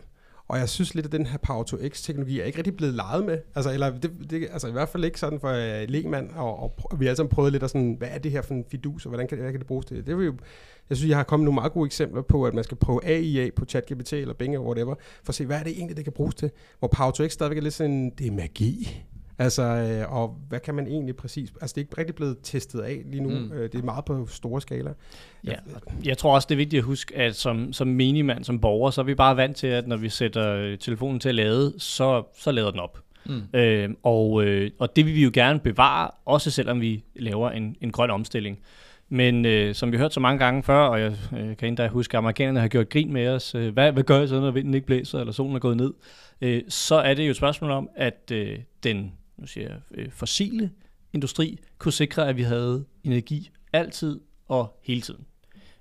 [0.48, 3.26] Og jeg synes lidt, at den her Power to X-teknologi er ikke rigtig blevet leget
[3.26, 3.38] med.
[3.56, 6.76] Altså, eller det, det, altså i hvert fald ikke sådan for uh, lægmand, og, og,
[6.84, 8.65] og vi har alle sammen prøvet lidt at sådan, hvad er det her for en
[8.72, 10.08] fidus, og hvordan kan, hvad kan det bruges til?
[10.08, 10.34] Det vil jo,
[10.89, 13.50] jeg synes, jeg har kommet nogle meget gode eksempler på, at man skal prøve AIA
[13.56, 16.13] på ChatGPT eller Bing eller whatever, for at se, hvad er det egentlig, det kan
[16.13, 16.52] bruges til?
[16.80, 19.04] Hvor Power to X stadigvæk er lidt sådan, det er magi.
[19.38, 21.54] Altså, øh, og hvad kan man egentlig præcis...
[21.62, 23.30] Altså, det er ikke rigtig blevet testet af lige nu.
[23.30, 23.52] Mm.
[23.52, 24.93] Øh, det er meget på store skala.
[25.48, 25.56] Ja,
[26.06, 29.02] jeg tror også, det er vigtigt at huske, at som, som minimand, som borger, så
[29.02, 32.24] er vi bare vant til, at når vi sætter øh, telefonen til at lade, så,
[32.38, 33.00] så lader den op.
[33.26, 33.41] Mm.
[33.54, 37.76] Øh, og, øh, og det vil vi jo gerne bevare, også selvom vi laver en,
[37.82, 38.60] en grøn omstilling.
[39.10, 41.88] Men øh, som vi har hørt så mange gange før, og jeg øh, kan endda
[41.88, 44.52] huske, at amerikanerne har gjort grin med os, øh, hvad, hvad gør jeg så, når
[44.52, 45.93] vinden ikke blæser, eller solen er gået ned?
[46.41, 49.12] Øh, så er det jo et spørgsmål om, at øh, den
[49.43, 50.71] nu siger jeg, øh, fossile
[51.13, 55.25] industri kunne sikre, at vi havde energi altid og hele tiden.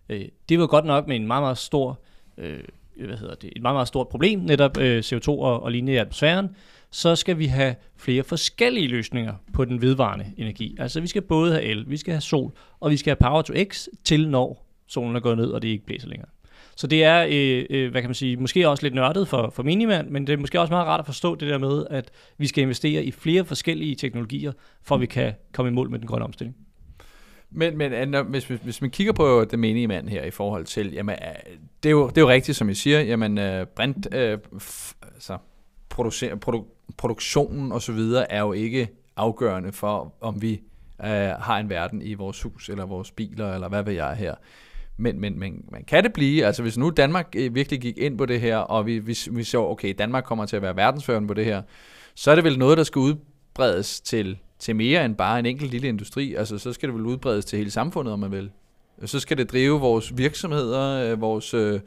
[0.09, 2.01] Øh, det var godt nok med en meget, meget stor,
[2.39, 2.65] øh,
[3.07, 5.97] hvad hedder det, et meget, meget stort problem, netop øh, CO2 og, og lignende i
[5.97, 6.49] atmosfæren,
[6.91, 10.77] så skal vi have flere forskellige løsninger på den vedvarende energi.
[10.79, 13.43] Altså vi skal både have el, vi skal have sol, og vi skal have power
[13.43, 16.29] to x til når solen er gået ned, og det ikke blæser længere.
[16.77, 19.63] Så det er, øh, øh, hvad kan man sige, måske også lidt nørdet for, for
[19.63, 22.47] minimand, men det er måske også meget rart at forstå det der med, at vi
[22.47, 26.07] skal investere i flere forskellige teknologier, for at vi kan komme i mål med den
[26.07, 26.57] grønne omstilling.
[27.51, 30.65] Men, men når, hvis, hvis, hvis man kigger på det menige mand her i forhold
[30.65, 33.67] til, jamen, øh, det er jo, det er jo rigtigt, som I siger, jamen, øh,
[33.67, 35.39] brint, øh, f, altså,
[35.89, 36.65] producer, produ,
[36.97, 40.53] produktionen og så videre er jo ikke afgørende for, om vi
[41.05, 41.09] øh,
[41.39, 44.35] har en verden i vores hus, eller vores biler, eller hvad ved jeg her.
[45.03, 48.19] Men, men, men, men kan det blive, altså hvis nu Danmark øh, virkelig gik ind
[48.19, 51.29] på det her, og vi, vi, vi så, okay, Danmark kommer til at være verdensførende
[51.29, 51.63] på det her,
[52.15, 55.71] så er det vel noget, der skal udbredes til, til mere end bare en enkelt
[55.71, 56.35] lille industri.
[56.35, 58.51] Altså så skal det vel udbredes til hele samfundet, om man vil.
[59.05, 61.81] Så skal det drive vores virksomheder, øh, vores, øh,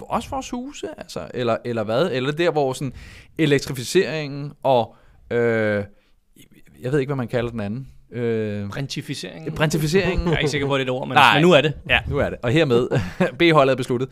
[0.00, 2.10] også vores huse, altså, eller, eller hvad?
[2.12, 2.92] Eller der, hvor sådan
[3.38, 4.96] elektrificeringen og,
[5.30, 5.84] øh,
[6.80, 9.52] jeg ved ikke, hvad man kalder den anden, Øh, Brintificeringen.
[9.54, 10.26] Brintificeringen.
[10.26, 11.34] Jeg er ikke sikker på, det er et ord, men, Nej.
[11.34, 11.72] men nu er det.
[11.88, 12.38] Ja, nu er det.
[12.42, 12.88] Og hermed,
[13.38, 14.08] B-holdet er besluttet.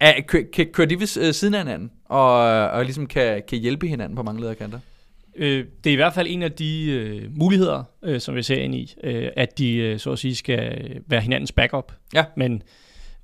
[0.00, 2.32] Er, kø, kø, kører de ved siden af hinanden, og,
[2.70, 4.78] og ligesom kan, kan hjælpe hinanden på mange lederkanter?
[5.36, 8.56] Øh, det er i hvert fald en af de øh, muligheder, øh, som vi ser
[8.56, 11.92] ind i, øh, at de øh, så at sige skal være hinandens backup.
[12.14, 12.24] Ja.
[12.36, 12.62] Men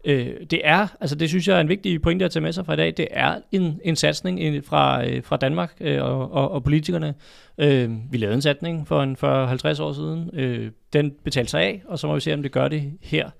[0.04, 2.66] øh, det er, altså det synes jeg er en vigtig pointe at tage med sig
[2.66, 6.50] fra i dag, det er en, en satsning fra, øh, fra Danmark øh, og, og,
[6.50, 7.14] og politikerne.
[7.58, 10.30] Øh, vi lavede en satsning for, en, for 50 år siden.
[10.32, 13.30] Øh, den betalte sig af, og så må vi se, om det gør det her.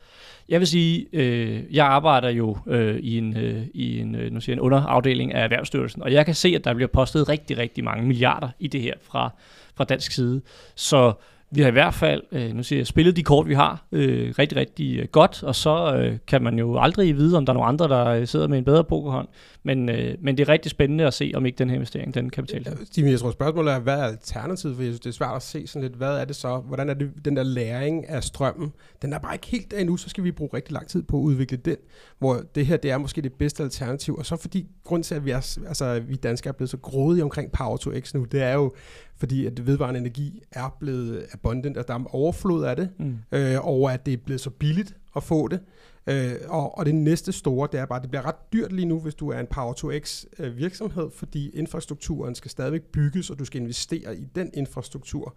[0.49, 4.41] Jeg vil sige, øh, jeg arbejder jo øh, i en, øh, i en, øh, nu
[4.41, 7.85] siger en underafdeling af Erhvervsstyrelsen, og jeg kan se, at der bliver postet rigtig, rigtig
[7.85, 9.31] mange milliarder i det her fra,
[9.77, 10.43] fra dansk side.
[10.75, 11.13] Så
[11.55, 14.35] vi har i hvert fald, øh, nu siger jeg, spillet de kort, vi har, øh,
[14.39, 17.55] rigtig, rigtig øh, godt, og så øh, kan man jo aldrig vide, om der er
[17.55, 19.29] nogen andre, der øh, sidder med en bedre pokerhånd.
[19.63, 22.31] Men, øh, men det er rigtig spændende at se, om ikke den her investering, den
[22.31, 22.79] kan betale sig.
[22.87, 24.77] Steven, jeg tror, spørgsmålet er, hvad er alternativet?
[24.77, 26.57] For jeg synes, det er svært at se sådan lidt, hvad er det så?
[26.57, 28.73] Hvordan er det, den der læring af strømmen?
[29.03, 31.17] Den er bare ikke helt der endnu, så skal vi bruge rigtig lang tid på
[31.17, 31.77] at udvikle den,
[32.19, 34.15] hvor det her, det er måske det bedste alternativ.
[34.15, 37.23] Og så fordi, grund til, at vi, er, altså, vi danskere er blevet så grådige
[37.23, 38.73] omkring Power to X nu, det er jo,
[39.17, 43.19] fordi at vedvarende energi er blevet abundant, at der er overflod af det, mm.
[43.33, 45.61] øh, og at det er blevet så billigt at få det.
[46.07, 48.87] Øh, og, og det næste store, det er bare, at det bliver ret dyrt lige
[48.87, 53.39] nu, hvis du er en Power 2X øh, virksomhed, fordi infrastrukturen skal stadigvæk bygges, og
[53.39, 55.37] du skal investere i den infrastruktur.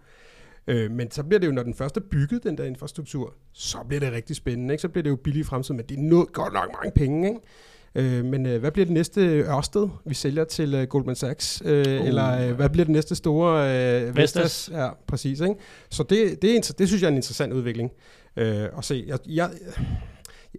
[0.68, 3.78] Øh, men så bliver det jo, når den første er bygget, den der infrastruktur, så
[3.88, 4.74] bliver det rigtig spændende.
[4.74, 4.82] Ikke?
[4.82, 7.28] Så bliver det jo billigt i fremtiden, men det er noget, godt nok mange penge.
[7.28, 7.40] Ikke?
[7.98, 11.62] Øh, men øh, hvad bliver det næste Ørsted, vi sælger til øh, Goldman Sachs?
[11.66, 14.70] Øh, uh, eller øh, hvad bliver det næste store øh, Vestas?
[14.74, 15.40] Ja, præcis.
[15.40, 15.56] Ikke?
[15.90, 17.92] Så det, det, er, det synes jeg er en interessant udvikling
[18.38, 19.04] øh, at se.
[19.08, 19.50] Jeg, jeg,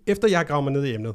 [0.06, 1.14] efter jeg har gravet mig ned i emnet,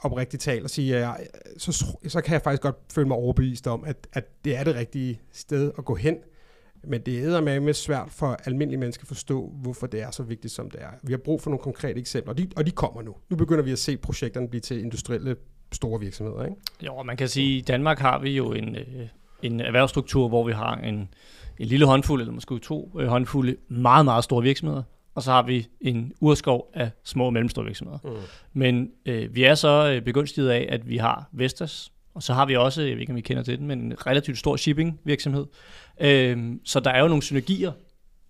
[0.00, 1.14] oprigtigt talt, og sige, at
[1.58, 4.74] så, så kan jeg faktisk godt føle mig overbevist om, at, at det er det
[4.74, 6.16] rigtige sted at gå hen.
[6.84, 10.52] Men det er med svært for almindelige mennesker at forstå, hvorfor det er så vigtigt,
[10.52, 10.88] som det er.
[11.02, 13.14] Vi har brug for nogle konkrete eksempler, og de, og de kommer nu.
[13.28, 15.36] Nu begynder vi at se projekterne blive til industrielle
[15.72, 16.44] store virksomheder.
[16.44, 16.56] Ikke?
[16.86, 19.08] Jo, man kan sige, at i Danmark har vi jo en, øh,
[19.42, 21.08] en erhvervsstruktur, hvor vi har en,
[21.58, 24.82] en lille håndfuld, eller måske to øh, håndfulde, meget, meget store virksomheder,
[25.14, 27.98] og så har vi en urskov af små og mellemstore virksomheder.
[28.04, 28.10] Mm.
[28.52, 32.46] Men øh, vi er så øh, begunstiget af, at vi har Vestas, og så har
[32.46, 35.00] vi også, jeg ved ikke om I kender til den, men en relativt stor shipping
[35.04, 35.46] virksomhed.
[36.00, 37.72] Øh, så der er jo nogle synergier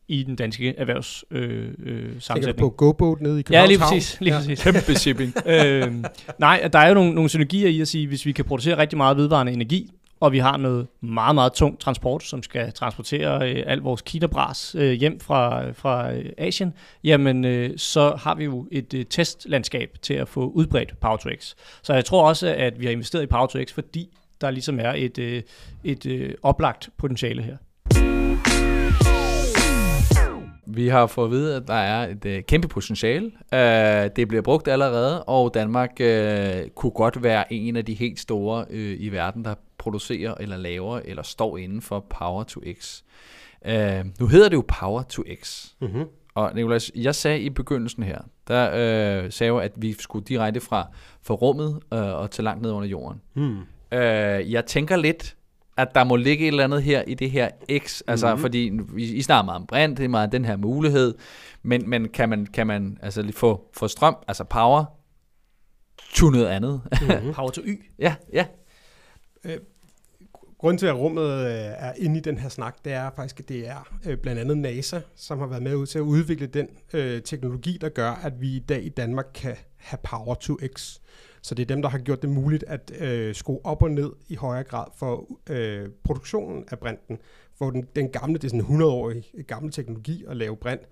[0.08, 2.56] i den danske erhvervs øh, øh, sammensætning.
[2.58, 4.20] på GoBoat nede i Københavns Ja, lige præcis.
[4.20, 4.40] Lige ja.
[4.40, 4.62] præcis.
[4.62, 5.32] Kæmpe shipping.
[5.46, 5.94] øh,
[6.38, 8.96] nej, der er jo nogle, nogle synergier i at sige, hvis vi kan producere rigtig
[8.96, 13.62] meget vedvarende energi, og vi har noget meget, meget tung transport, som skal transportere øh,
[13.66, 18.66] al vores kinabras øh, hjem fra, fra øh, Asien, jamen øh, så har vi jo
[18.72, 21.54] et øh, testlandskab til at få udbredt Power2X.
[21.82, 24.08] Så jeg tror også, at vi har investeret i Power2X, fordi
[24.40, 25.42] der ligesom er et, øh,
[25.84, 27.56] et øh, oplagt potentiale her.
[30.70, 33.30] Vi har fået at vide, at der er et øh, kæmpe potentiale.
[33.54, 38.20] Øh, det bliver brugt allerede, og Danmark øh, kunne godt være en af de helt
[38.20, 43.02] store øh, i verden, der producerer eller laver eller står inden for Power to X.
[43.66, 45.66] Øh, nu hedder det jo Power to X.
[45.80, 46.04] Mm-hmm.
[46.34, 48.70] Og Nicolas, jeg sagde i begyndelsen her, der
[49.24, 50.86] øh, sagde jeg, at vi skulle direkte fra,
[51.22, 53.20] fra rummet øh, og til langt ned under jorden.
[53.34, 53.58] Hmm.
[53.92, 55.36] Øh, jeg tænker lidt,
[55.76, 58.40] at der må ligge et eller andet her i det her X, altså Mhm.
[58.40, 61.14] fordi I, I snakker meget om brint, det er meget den her mulighed,
[61.62, 64.84] men, men kan man, kan man altså lige få, få strøm, altså power,
[66.14, 66.80] to noget andet?
[67.00, 67.32] Mm-hmm.
[67.34, 67.82] Power to Y.
[67.98, 68.46] ja, ja.
[69.44, 69.58] Øh,
[70.58, 73.48] grunden til, at rummet øh, er inde i den her snak, det er faktisk, at
[73.48, 76.68] det er øh, blandt andet NASA, som har været med ud til at udvikle den
[76.92, 80.98] øh, teknologi, der gør, at vi i dag i Danmark kan have Power to X.
[81.42, 84.12] Så det er dem, der har gjort det muligt at øh, skrue op og ned
[84.28, 87.18] i højere grad for øh, produktionen af brinten.
[87.58, 90.82] For den, den gamle, det er sådan en 100-årig øh, gammel teknologi at lave brint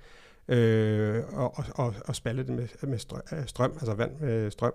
[0.49, 4.51] øh, og, og, og, og spalte det med, med strøm, øh, strøm, altså vand med
[4.51, 4.73] strøm.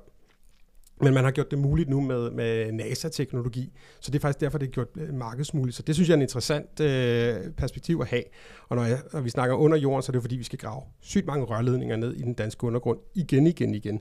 [1.04, 4.58] Men man har gjort det muligt nu med, med NASA-teknologi, så det er faktisk derfor,
[4.58, 5.78] det er gjort øh, markedsmuligt.
[5.78, 8.24] Så det synes jeg er en interessant øh, perspektiv at have.
[8.70, 10.60] Og når, jeg, når vi snakker under jorden, så er det jo fordi, vi skal
[10.60, 14.00] grave sygt mange rørledninger ned i den danske undergrund igen, igen, igen.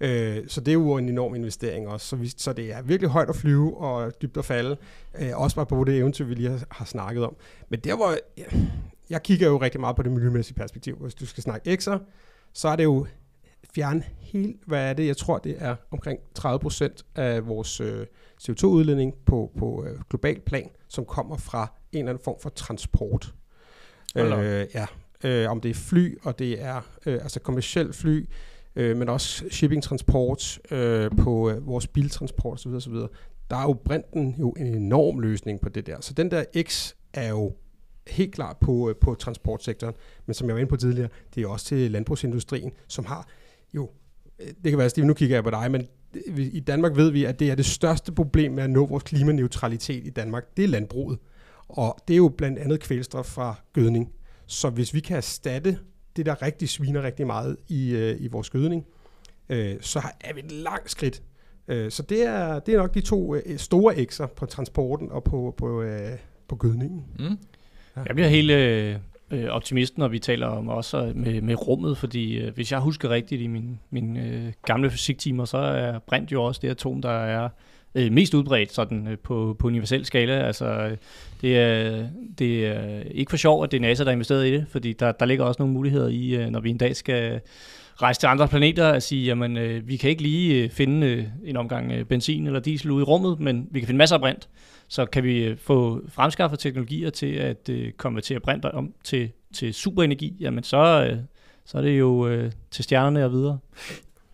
[0.00, 2.06] Øh, så det er jo en enorm investering også.
[2.06, 4.76] Så, vi, så det er virkelig højt at flyve og dybt at falde.
[5.20, 7.36] Øh, også bare på det eventyr, vi lige har, har snakket om.
[7.68, 8.14] Men der hvor...
[8.38, 8.44] Ja,
[9.10, 10.96] jeg kigger jo rigtig meget på det miljømæssige perspektiv.
[10.96, 11.98] Hvis du skal snakke X'er,
[12.52, 13.06] så er det jo
[13.74, 15.06] fjerne helt, hvad er det?
[15.06, 18.06] Jeg tror, det er omkring 30 procent af vores øh,
[18.42, 23.34] CO2-udledning på, på øh, global plan, som kommer fra en eller anden form for transport.
[24.16, 24.86] Øh, ja,
[25.24, 28.28] øh, om det er fly, og det er øh, altså kommersielt fly,
[28.76, 32.72] øh, men også shipping-transport øh, på øh, vores biltransport osv.
[32.72, 32.94] osv.
[33.50, 36.00] Der er jo brinten jo en enorm løsning på det der.
[36.00, 37.52] Så den der X er jo
[38.06, 39.94] helt klart på, øh, på transportsektoren,
[40.26, 43.28] men som jeg var inde på tidligere, det er også til landbrugsindustrien, som har
[43.74, 43.90] jo,
[44.38, 45.86] øh, det kan være, Steve, nu kigger jeg på dig, men
[46.36, 50.06] i Danmark ved vi, at det er det største problem med at nå vores klimaneutralitet
[50.06, 51.18] i Danmark, det er landbruget.
[51.68, 54.12] Og det er jo blandt andet kvælstof fra gødning.
[54.46, 55.78] Så hvis vi kan erstatte
[56.16, 58.86] det, der rigtig sviner rigtig meget i, øh, i vores gødning,
[59.48, 61.22] øh, så har- er vi et langt skridt.
[61.68, 65.24] Øh, så det er, det er nok de to øh, store ekser på transporten og
[65.24, 67.04] på, på, øh, på gødningen.
[67.18, 67.38] Mm.
[68.06, 68.96] Jeg bliver helt øh,
[69.30, 73.10] øh, optimist, når vi taler om også med, med rummet, fordi øh, hvis jeg husker
[73.10, 77.10] rigtigt i mine min, øh, gamle fysiktimer, så er brint jo også det atom, der
[77.10, 77.48] er
[77.94, 80.46] øh, mest udbredt sådan, øh, på, på universel skala.
[80.46, 80.96] Altså, øh,
[81.40, 82.06] det, er,
[82.38, 84.92] det er ikke for sjov, at det er NASA, der har investeret i det, fordi
[84.92, 87.40] der, der ligger også nogle muligheder i, øh, når vi en dag skal
[88.02, 91.24] rejse til andre planeter og sige, jamen øh, vi kan ikke lige øh, finde øh,
[91.44, 94.20] en omgang øh, benzin eller diesel ude i rummet, men vi kan finde masser af
[94.20, 94.48] brint.
[94.90, 99.74] Så kan vi øh, få fremskaffet teknologier til at øh, konvertere brinter om til, til
[99.74, 101.18] superenergi, jamen så, øh,
[101.64, 103.58] så er det jo øh, til stjernerne og videre.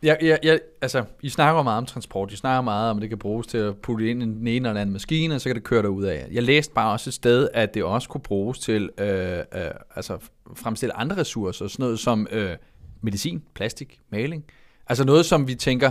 [0.02, 2.32] Jeg, jeg, ja, altså, I snakker meget om transport.
[2.32, 4.68] I snakker meget om, at det kan bruges til at putte ind i den ene
[4.68, 6.28] eller anden maskine, og så kan det køre derud af.
[6.32, 10.18] Jeg læste bare også et sted, at det også kunne bruges til øh, øh, altså
[10.54, 12.56] fremstille andre ressourcer, sådan noget som øh,
[13.00, 14.44] medicin, plastik, maling.
[14.86, 15.90] Altså noget, som vi tænker,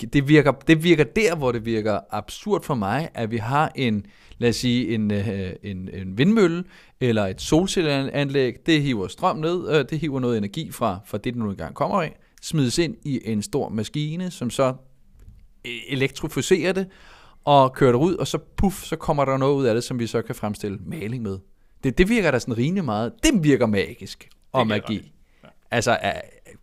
[0.00, 3.72] det, det, virker, det virker der, hvor det virker absurd for mig, at vi har
[3.74, 4.06] en,
[4.38, 6.64] lad os sige, en, øh, en, en vindmølle
[7.00, 11.24] eller et solcelleanlæg, det hiver strøm ned, øh, det hiver noget energi fra, fra det,
[11.24, 14.74] det nu engang kommer af, smides ind i en stor maskine, som så
[15.64, 16.86] øh, elektrificerer det,
[17.44, 19.98] og kører det ud, og så puff, så kommer der noget ud af det, som
[19.98, 21.38] vi så kan fremstille maling med.
[21.84, 23.12] Det, det virker da sådan rimelig meget.
[23.22, 25.12] Det virker magisk og jeg magi.
[25.42, 25.48] Ja.
[25.70, 25.98] Altså,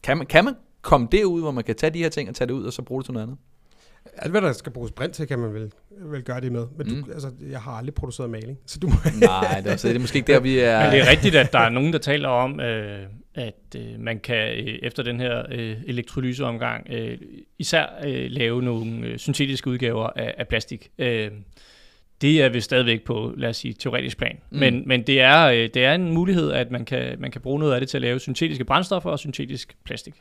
[0.04, 0.54] kan man, kan man
[0.86, 2.82] komme derud, hvor man kan tage de her ting og tage det ud, og så
[2.82, 3.38] bruge det til noget andet?
[4.18, 5.72] Alt hvad der skal bruges brint til, kan man vel,
[6.02, 6.66] vel gøre det med.
[6.78, 7.12] Men du, Mm.
[7.14, 8.94] altså, jeg har aldrig produceret maling, så du må...
[9.22, 10.84] Nej, det er, så det er måske ikke der, vi er...
[10.84, 13.00] Men det er rigtigt, at der er nogen, der taler om, øh,
[13.36, 17.18] at øh, man kan øh, efter den her øh, elektrolyseomgang øh,
[17.60, 20.90] især øh, lave nogle øh, syntetiske udgaver af, af plastik.
[20.98, 21.32] Øh,
[22.26, 24.38] det er vi stadigvæk på, lad os sige, teoretisk plan.
[24.52, 24.60] Mm.
[24.60, 27.60] Men, men det, er, øh, det er en mulighed, at man kan, man kan bruge
[27.60, 30.14] noget af det til at lave syntetiske brændstoffer og syntetisk plastik.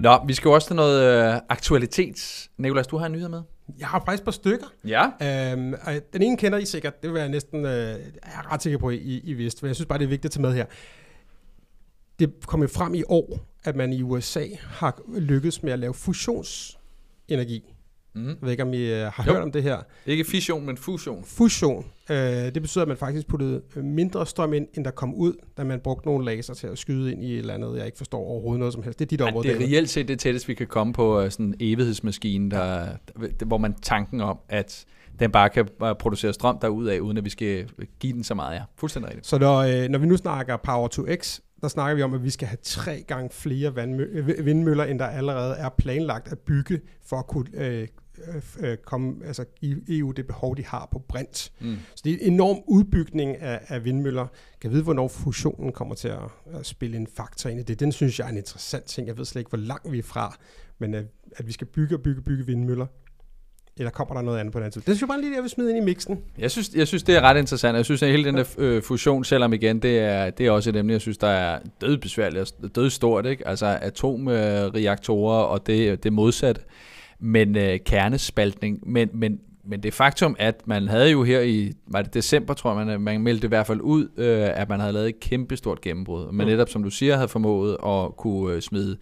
[0.00, 2.48] Nå, vi skal jo også til noget øh, aktualitet.
[2.58, 3.42] Nicolas, du har en nyhed med?
[3.78, 4.66] Jeg har faktisk et par stykker.
[4.86, 5.04] Ja.
[5.52, 8.62] Øhm, og den ene kender I sikkert, det vil jeg næsten, øh, jeg er ret
[8.62, 10.54] sikker på, I, I vidste, men jeg synes bare, det er vigtigt at tage med
[10.54, 10.66] her.
[12.18, 15.94] Det kom jo frem i år, at man i USA har lykkes med at lave
[15.94, 17.74] fusionsenergi.
[18.14, 18.26] Mm.
[18.28, 19.32] Jeg ved ikke, om I øh, har Jo.
[19.32, 19.78] hørt om det her.
[20.06, 21.24] Ikke fission, men fusion.
[21.24, 25.14] Fusion, øh, det betyder, at man faktisk puttede øh, mindre strøm ind, end der kom
[25.14, 27.86] ud, da man brugte nogle laser til at skyde ind i et eller andet, jeg
[27.86, 28.98] ikke forstår overhovedet noget som helst.
[28.98, 29.48] Det er dit område.
[29.48, 29.74] det er David.
[29.74, 32.86] reelt set det tætteste, vi kan komme på øh, sådan en evighedsmaskine, der,
[33.40, 34.84] der, hvor man tanken om, at
[35.20, 37.68] den bare kan bare producere strøm derudad, uden at vi skal
[38.00, 38.54] give den så meget.
[38.56, 39.26] Ja, fuldstændig rigtigt.
[39.26, 42.24] Så når, øh, når vi nu snakker Power to X, der snakker vi om, at
[42.24, 46.80] vi skal have tre gange flere øh, vindmøller, end der allerede er planlagt at bygge,
[47.02, 47.88] for at kunne øh,
[48.60, 51.52] øh, komme, altså give EU det behov, de har på brint.
[51.60, 51.76] Mm.
[51.94, 54.26] Så det er en enorm udbygning af, af vindmøller.
[54.60, 56.18] Kan vide, hvornår fusionen kommer til at,
[56.52, 57.80] at spille en faktor ind i det?
[57.80, 59.06] Den synes jeg er en interessant ting.
[59.06, 60.36] Jeg ved slet ikke, hvor langt vi er fra,
[60.78, 61.04] men at,
[61.36, 62.86] at vi skal bygge og bygge bygge vindmøller.
[63.78, 64.84] Eller kommer der noget andet på den anden side?
[64.86, 66.18] Det synes jeg bare lige, jeg vil smide ind i mixen.
[66.38, 67.76] Jeg synes, jeg synes, det er ret interessant.
[67.76, 70.70] Jeg synes, at hele den der øh, fusion, selvom igen, det er, det er også
[70.70, 73.26] et emne, jeg synes, der er dødbesværligt og dødstort.
[73.26, 73.48] Ikke?
[73.48, 76.60] Altså atomreaktorer og det, det modsatte.
[77.18, 78.78] Men øh, kernespaltning.
[78.90, 82.78] Men, men, men det faktum, at man havde jo her i, var det december, tror
[82.78, 85.56] jeg, man, man meldte i hvert fald ud, øh, at man havde lavet et kæmpe
[85.56, 86.32] stort gennembrud.
[86.32, 86.50] Man Mm.
[86.50, 88.96] netop, som du siger, havde formået at kunne øh, smide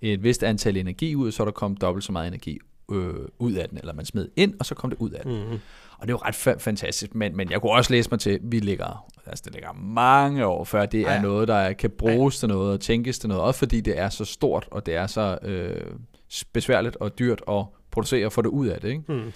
[0.00, 2.58] et vist antal energi ud, så er der kom dobbelt så meget energi
[2.92, 5.32] øh, ud af den, eller man smed ind, og så kom det ud af den.
[5.42, 5.58] Mm-hmm.
[5.98, 8.30] Og det er jo ret fa- fantastisk, men, men jeg kunne også læse mig til,
[8.30, 11.20] at vi ligger, altså det ligger mange år før, det er Ja.
[11.22, 14.24] noget, der kan bruges til noget og tænkes til noget, også fordi det er så
[14.24, 15.80] stort, og det er så øh,
[16.52, 18.88] besværligt og dyrt at producere og få det ud af det.
[18.88, 19.02] Ikke?
[19.08, 19.32] Mm.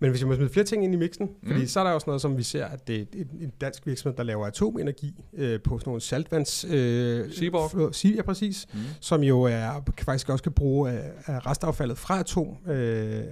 [0.00, 1.50] Men hvis jeg må smide flere ting ind i mixen, Mm.
[1.50, 3.04] fordi så er der også noget, som vi ser, at det er
[3.40, 6.64] en, dansk virksomhed, der laver atomenergi øh, på sådan nogle saltvands...
[6.64, 7.90] Øh, Seaborg.
[7.94, 8.66] f- ja, præcis.
[8.74, 8.78] Mm.
[9.00, 12.56] Som jo er, kan faktisk også kan bruge af restaffaldet fra atom...
[12.66, 13.22] Øh,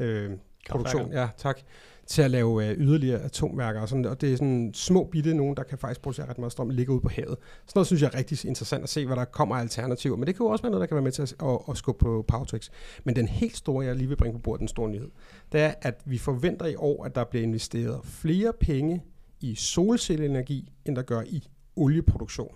[0.00, 0.30] øh,
[0.70, 1.60] produktion, ja, tak,
[2.06, 5.56] til at lave øh, yderligere atomværker og sådan, og det er sådan små bitte nogen,
[5.56, 7.38] der kan faktisk producere ret meget strøm, ligger ude på havet.
[7.38, 10.26] Sådan noget synes jeg er rigtig interessant at se, hvad der kommer af alternativer, men
[10.26, 12.04] det kan jo også være noget, der kan være med til at, at, at skubbe
[12.04, 12.70] på Powertrix.
[13.04, 15.10] Men den helt store, jeg lige vil bringe på bordet, den store nyhed,
[15.52, 19.02] det er, at vi forventer i år, at der bliver investeret flere penge
[19.40, 22.54] i solcelleenergi, end der gør i olieproduktion.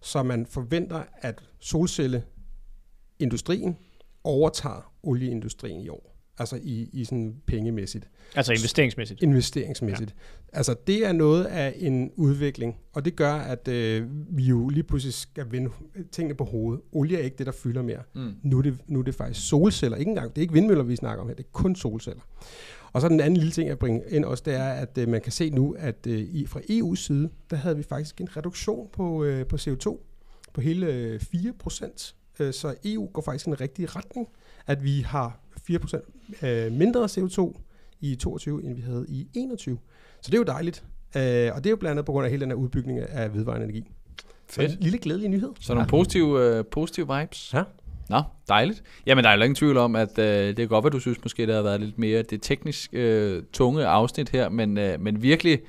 [0.00, 3.76] Så man forventer, at solcelleindustrien
[4.24, 6.17] overtager olieindustrien i år.
[6.38, 9.22] Altså i, i sådan pengemæssigt Altså investeringsmæssigt.
[9.22, 10.14] investeringsmæssigt.
[10.52, 10.58] Ja.
[10.58, 14.82] Altså det er noget af en udvikling, og det gør, at øh, vi jo lige
[14.82, 15.70] pludselig skal vende
[16.12, 16.82] tingene på hovedet.
[16.92, 18.02] Olie er ikke det, der fylder mere.
[18.14, 18.32] Mm.
[18.42, 19.96] Nu er det, nu er det faktisk solceller.
[19.96, 22.22] Ikke engang, det er ikke vindmøller, vi snakker om her, det er kun solceller.
[22.92, 25.20] Og så den anden lille ting, jeg bringer ind også, det er, at øh, man
[25.20, 28.88] kan se nu, at øh, i, fra EU's side, der havde vi faktisk en reduktion
[28.92, 29.98] på, øh, på CO2
[30.52, 32.14] på hele øh, 4 procent.
[32.40, 34.28] Øh, så EU går faktisk i en rigtig retning,
[34.68, 36.04] at vi har 4 procent
[36.42, 37.60] øh, mindre CO2
[38.00, 39.78] i 22, end vi havde i 21.
[40.20, 40.84] Så det er jo dejligt.
[41.16, 43.34] Øh, og det er jo blandt andet på grund af hele den her udbygning af
[43.34, 43.90] vedvarende energi.
[44.48, 44.82] Så en Fedt.
[44.82, 45.50] lille glædelig nyhed.
[45.60, 47.54] Så nogle positive, øh, positive vibes.
[47.54, 47.62] Ja.
[48.08, 48.82] Nå, dejligt.
[49.06, 51.18] Jamen, der er jo ingen tvivl om, at øh, det kan godt være, du synes
[51.24, 55.22] måske, det har været lidt mere det teknisk øh, tunge afsnit her, men, øh, men
[55.22, 55.60] virkelig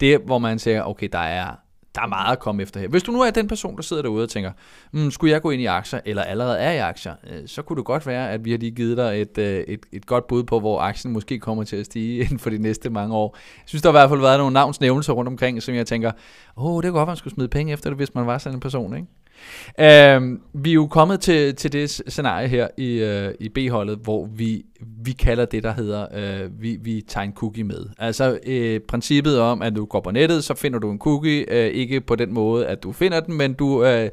[0.00, 1.46] det, hvor man siger, okay, der er,
[1.94, 2.88] der er meget at komme efter her.
[2.88, 4.52] Hvis du nu er den person, der sidder derude og tænker,
[4.92, 7.76] mm, skulle jeg gå ind i aktier, eller allerede er i aktier, øh, så kunne
[7.76, 10.44] det godt være, at vi har lige givet dig et, øh, et, et godt bud
[10.44, 13.36] på, hvor aktien måske kommer til at stige inden for de næste mange år.
[13.36, 16.12] Jeg synes, der har i hvert fald været nogle navnsnævnelser rundt omkring, som jeg tænker,
[16.56, 18.38] åh, oh, det kunne godt være, man skulle smide penge efter det, hvis man var
[18.38, 19.08] sådan en person, ikke?
[19.78, 24.28] Uh, vi er jo kommet til, til det scenarie her i, uh, i B-holdet, hvor
[24.34, 24.64] vi,
[25.04, 26.06] vi kalder det, der hedder,
[26.44, 27.86] uh, vi, vi tager en cookie med.
[27.98, 31.56] Altså uh, princippet om, at du går på nettet, så finder du en cookie, Uh,
[31.56, 34.08] ikke på den måde, at du finder den, men du, uh,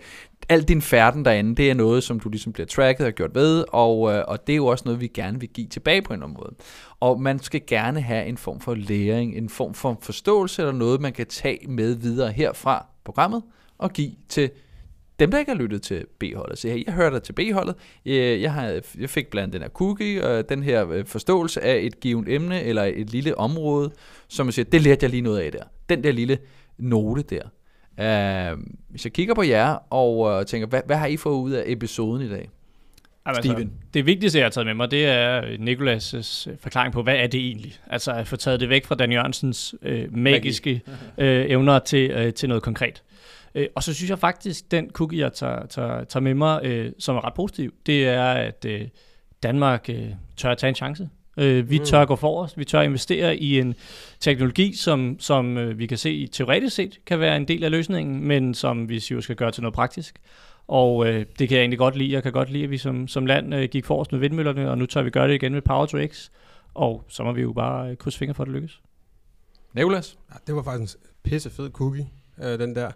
[0.49, 3.63] al din færden derinde, det er noget, som du ligesom bliver tracket og gjort ved,
[3.69, 6.17] og, øh, og det er jo også noget, vi gerne vil give tilbage på en
[6.17, 6.55] eller anden måde.
[6.99, 11.01] Og man skal gerne have en form for læring, en form for forståelse, eller noget,
[11.01, 13.41] man kan tage med videre herfra programmet,
[13.77, 14.49] og give til
[15.19, 17.75] dem, der ikke har lyttet til B-holdet, så jeg hører dig til B-holdet.
[18.05, 21.79] Øh, Jeg, har, jeg fik blandt den her cookie, og den her øh, forståelse af
[21.81, 23.91] et givet emne, eller et lille område,
[24.27, 25.63] som jeg siger, det lærte jeg lige noget af der.
[25.89, 26.37] Den der lille
[26.77, 27.41] note der.
[28.01, 31.51] Uh, hvis jeg kigger på jer og uh, tænker, hvad, hvad har I fået ud
[31.51, 32.49] af episoden i dag?
[33.27, 33.57] Jamen, Steven.
[33.57, 37.27] Altså, det vigtigste, jeg har taget med mig, det er Nikolas' forklaring på, hvad er
[37.27, 37.73] det egentlig?
[37.87, 40.81] Altså at få taget det væk fra Dan Jørgensens øh, magiske
[41.17, 43.03] øh, evner til, øh, til noget konkret.
[43.55, 46.91] Øh, og så synes jeg faktisk, den cookie, jeg tager, tager, tager med mig, øh,
[46.99, 48.81] som er ret positiv, det er, at øh,
[49.43, 51.09] Danmark øh, tør at tage en chance.
[51.37, 51.85] Øh, vi Mm.
[51.85, 53.75] tør gå forrest, vi tør investere i en
[54.19, 58.27] teknologi, som, som øh, vi kan se teoretisk set kan være en del af løsningen,
[58.27, 60.19] men som vi jo skal gøre til noget praktisk.
[60.67, 62.11] Og øh, det kan jeg egentlig godt lide.
[62.11, 64.77] Jeg kan godt lide, at vi som, som land øh, gik forrest med vindmøllerne, og
[64.77, 66.29] nu tør vi gøre det igen med Power to X.
[66.73, 68.81] Og så må vi jo bare øh, krydse fingre for, at det lykkes.
[69.73, 70.17] Nicolas?
[70.29, 72.07] Ja, det var faktisk en pisse fed cookie,
[72.43, 72.91] øh, den der.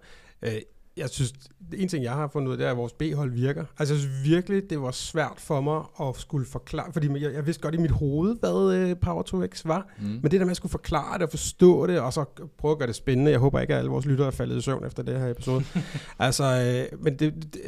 [0.46, 0.62] Øh,
[0.98, 1.34] jeg synes,
[1.74, 3.66] en ting, jeg har fundet ud af, det er, at vores B-hold virker.
[3.80, 7.46] Altså, jeg synes virkelig, det var svært for mig at skulle forklare, fordi jeg, jeg
[7.46, 10.06] vidste godt i mit hoved, hvad øh, Power 2X var, mm.
[10.06, 12.26] men det der med at skulle forklare det og forstå det, og så
[12.58, 14.62] prøve at gøre det spændende, jeg håber ikke, at alle vores lyttere er faldet i
[14.62, 15.64] søvn efter det her episode.
[16.20, 17.62] altså, øh, men det, det,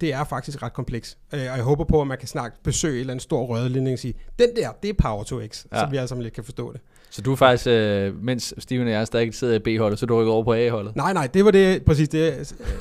[0.00, 2.94] det er faktisk ret kompleks, øh, og jeg håber på, at man kan snart besøge
[2.94, 5.80] en eller anden stor rødlinje og sige, den der, det er Power 2X, ja.
[5.80, 6.80] så vi alle sammen lidt kan forstå det.
[7.10, 10.20] Så du er faktisk, øh, mens Steven og jeg stadig sidder i B-holdet, så du
[10.20, 10.96] rykker over på A-holdet?
[10.96, 12.20] Nej, nej, det var det præcis det,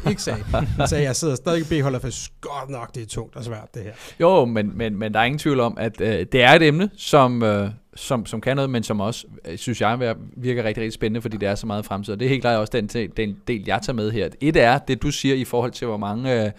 [0.03, 0.43] jeg ikke sagde.
[0.77, 3.73] Jeg sagde, jeg sidder stadig i B-holdet, for godt nok, det er tungt og svært,
[3.73, 3.91] det her.
[4.19, 6.89] Jo, men, men, men der er ingen tvivl om, at øh, det er et emne,
[6.97, 10.93] som, øh, som, som kan noget, men som også, øh, synes jeg, virker rigtig, rigtig
[10.93, 12.13] spændende, fordi det er så meget fremtid.
[12.13, 14.30] Og det er helt klart også den, den del, jeg tager med her.
[14.41, 16.43] Et er det, du siger i forhold til, hvor mange...
[16.43, 16.51] Øh,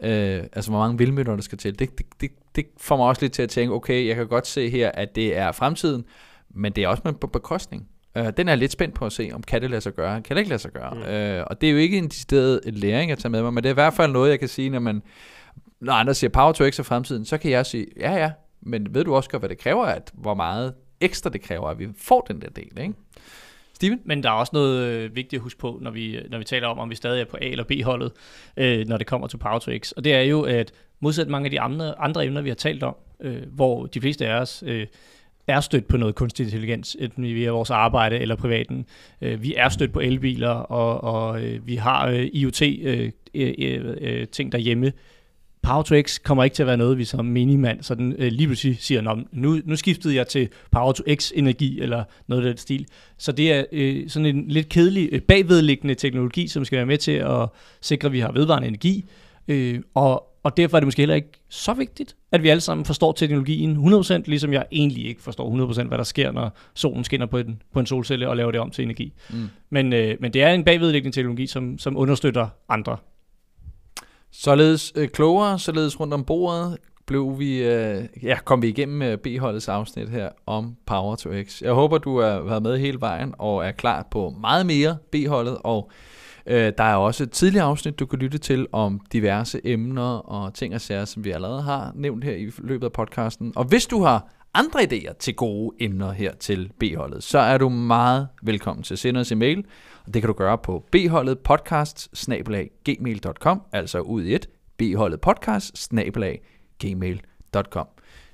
[0.00, 1.78] øh, altså hvor mange vildmøller der skal til.
[1.78, 4.46] Det, det, det, det får mig også lidt til at tænke, okay, jeg kan godt
[4.46, 6.04] se her, at det er fremtiden,
[6.54, 7.88] men det er også med på bekostning.
[8.18, 10.22] Uh, den er jeg lidt spændt på at se, om kan det lade sig gøre,
[10.22, 10.94] kan det ikke lade sig gøre.
[10.94, 11.00] Mm.
[11.00, 13.68] Uh, og det er jo ikke en decideret læring at tage med mig, men det
[13.68, 15.02] er i hvert fald noget, jeg kan sige, når man
[15.80, 18.30] når andre siger Power to X er fremtiden, så kan jeg sige, ja ja,
[18.60, 21.78] men ved du også godt, hvad det kræver, at hvor meget ekstra det kræver, at
[21.78, 22.94] vi får den der del, ikke?
[23.74, 24.00] Steven?
[24.04, 26.68] Men der er også noget øh, vigtigt at huske på, når vi, når vi taler
[26.68, 28.12] om, om vi stadig er på A- eller B-holdet,
[28.56, 29.92] øh, når det kommer til Power to X.
[29.92, 32.82] Og det er jo, at modsat mange af de andre, andre emner, vi har talt
[32.82, 34.86] om, øh, hvor de fleste af os øh,
[35.46, 38.86] er stødt på noget kunstig intelligens, enten via vores arbejde eller privaten.
[39.22, 43.12] Øh, vi er stødt på elbiler, og, og øh, vi har øh, IoT-ting
[44.52, 44.92] derhjemme.
[45.62, 48.76] Power to X kommer ikke til at være noget, vi som minimand sådan, lige pludselig
[48.80, 52.86] siger, nu, nu skiftede jeg til Power to X energi, eller noget af den stil.
[53.18, 53.64] Så det er
[54.08, 57.48] sådan en lidt kedelig bagvedliggende teknologi, som skal være med til at
[57.80, 59.04] sikre, at vi har vedvarende energi,
[59.94, 63.12] og og derfor er det måske heller ikke så vigtigt, at vi alle sammen forstår
[63.12, 67.38] teknologien 100%, ligesom jeg egentlig ikke forstår 100%, hvad der sker, når solen skinner på
[67.38, 69.12] en, på en solcelle og laver det om til energi.
[69.30, 69.48] Mm.
[69.70, 72.96] Men, øh, men det er en bagvedliggende teknologi, som, som understøtter andre.
[74.32, 79.18] Således øh, klogere, således rundt om bordet, blev vi, øh, ja, kom vi igennem øh,
[79.18, 81.62] B-holdets afsnit her om Power to X.
[81.62, 85.58] Jeg håber, du har været med hele vejen og er klar på meget mere B-holdet,
[85.64, 85.90] og
[86.46, 90.54] Øh, der er også et tidligere afsnit, du kan lytte til om diverse emner og
[90.54, 93.52] ting og sager, som vi allerede har nævnt her i løbet af podcasten.
[93.56, 97.68] Og hvis du har andre idéer til gode emner her til B-holdet, så er du
[97.68, 99.64] meget velkommen til at sende os en mail.
[100.06, 102.26] Og det kan du gøre på bholdet podcast
[102.84, 105.90] gmail.com, altså ud i et bholdet podcast
[106.80, 107.86] gmail.com.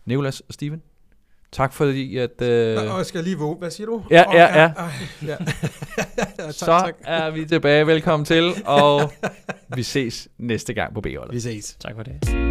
[0.07, 0.83] Nicolas og Steven,
[1.53, 2.43] Tak fordi at...
[2.43, 2.75] Øh...
[2.75, 3.57] Nå, jeg skal lige våge.
[3.59, 4.03] Hvad siger du?
[4.11, 4.63] Ja, ja, ja.
[4.63, 4.73] ja.
[5.29, 5.37] ja.
[6.39, 6.95] tak, Så tak.
[7.05, 7.87] er vi tilbage.
[7.87, 9.13] Velkommen til, og
[9.77, 11.35] vi ses næste gang på B-holdet.
[11.35, 11.77] Vi ses.
[11.81, 12.50] Tak for det.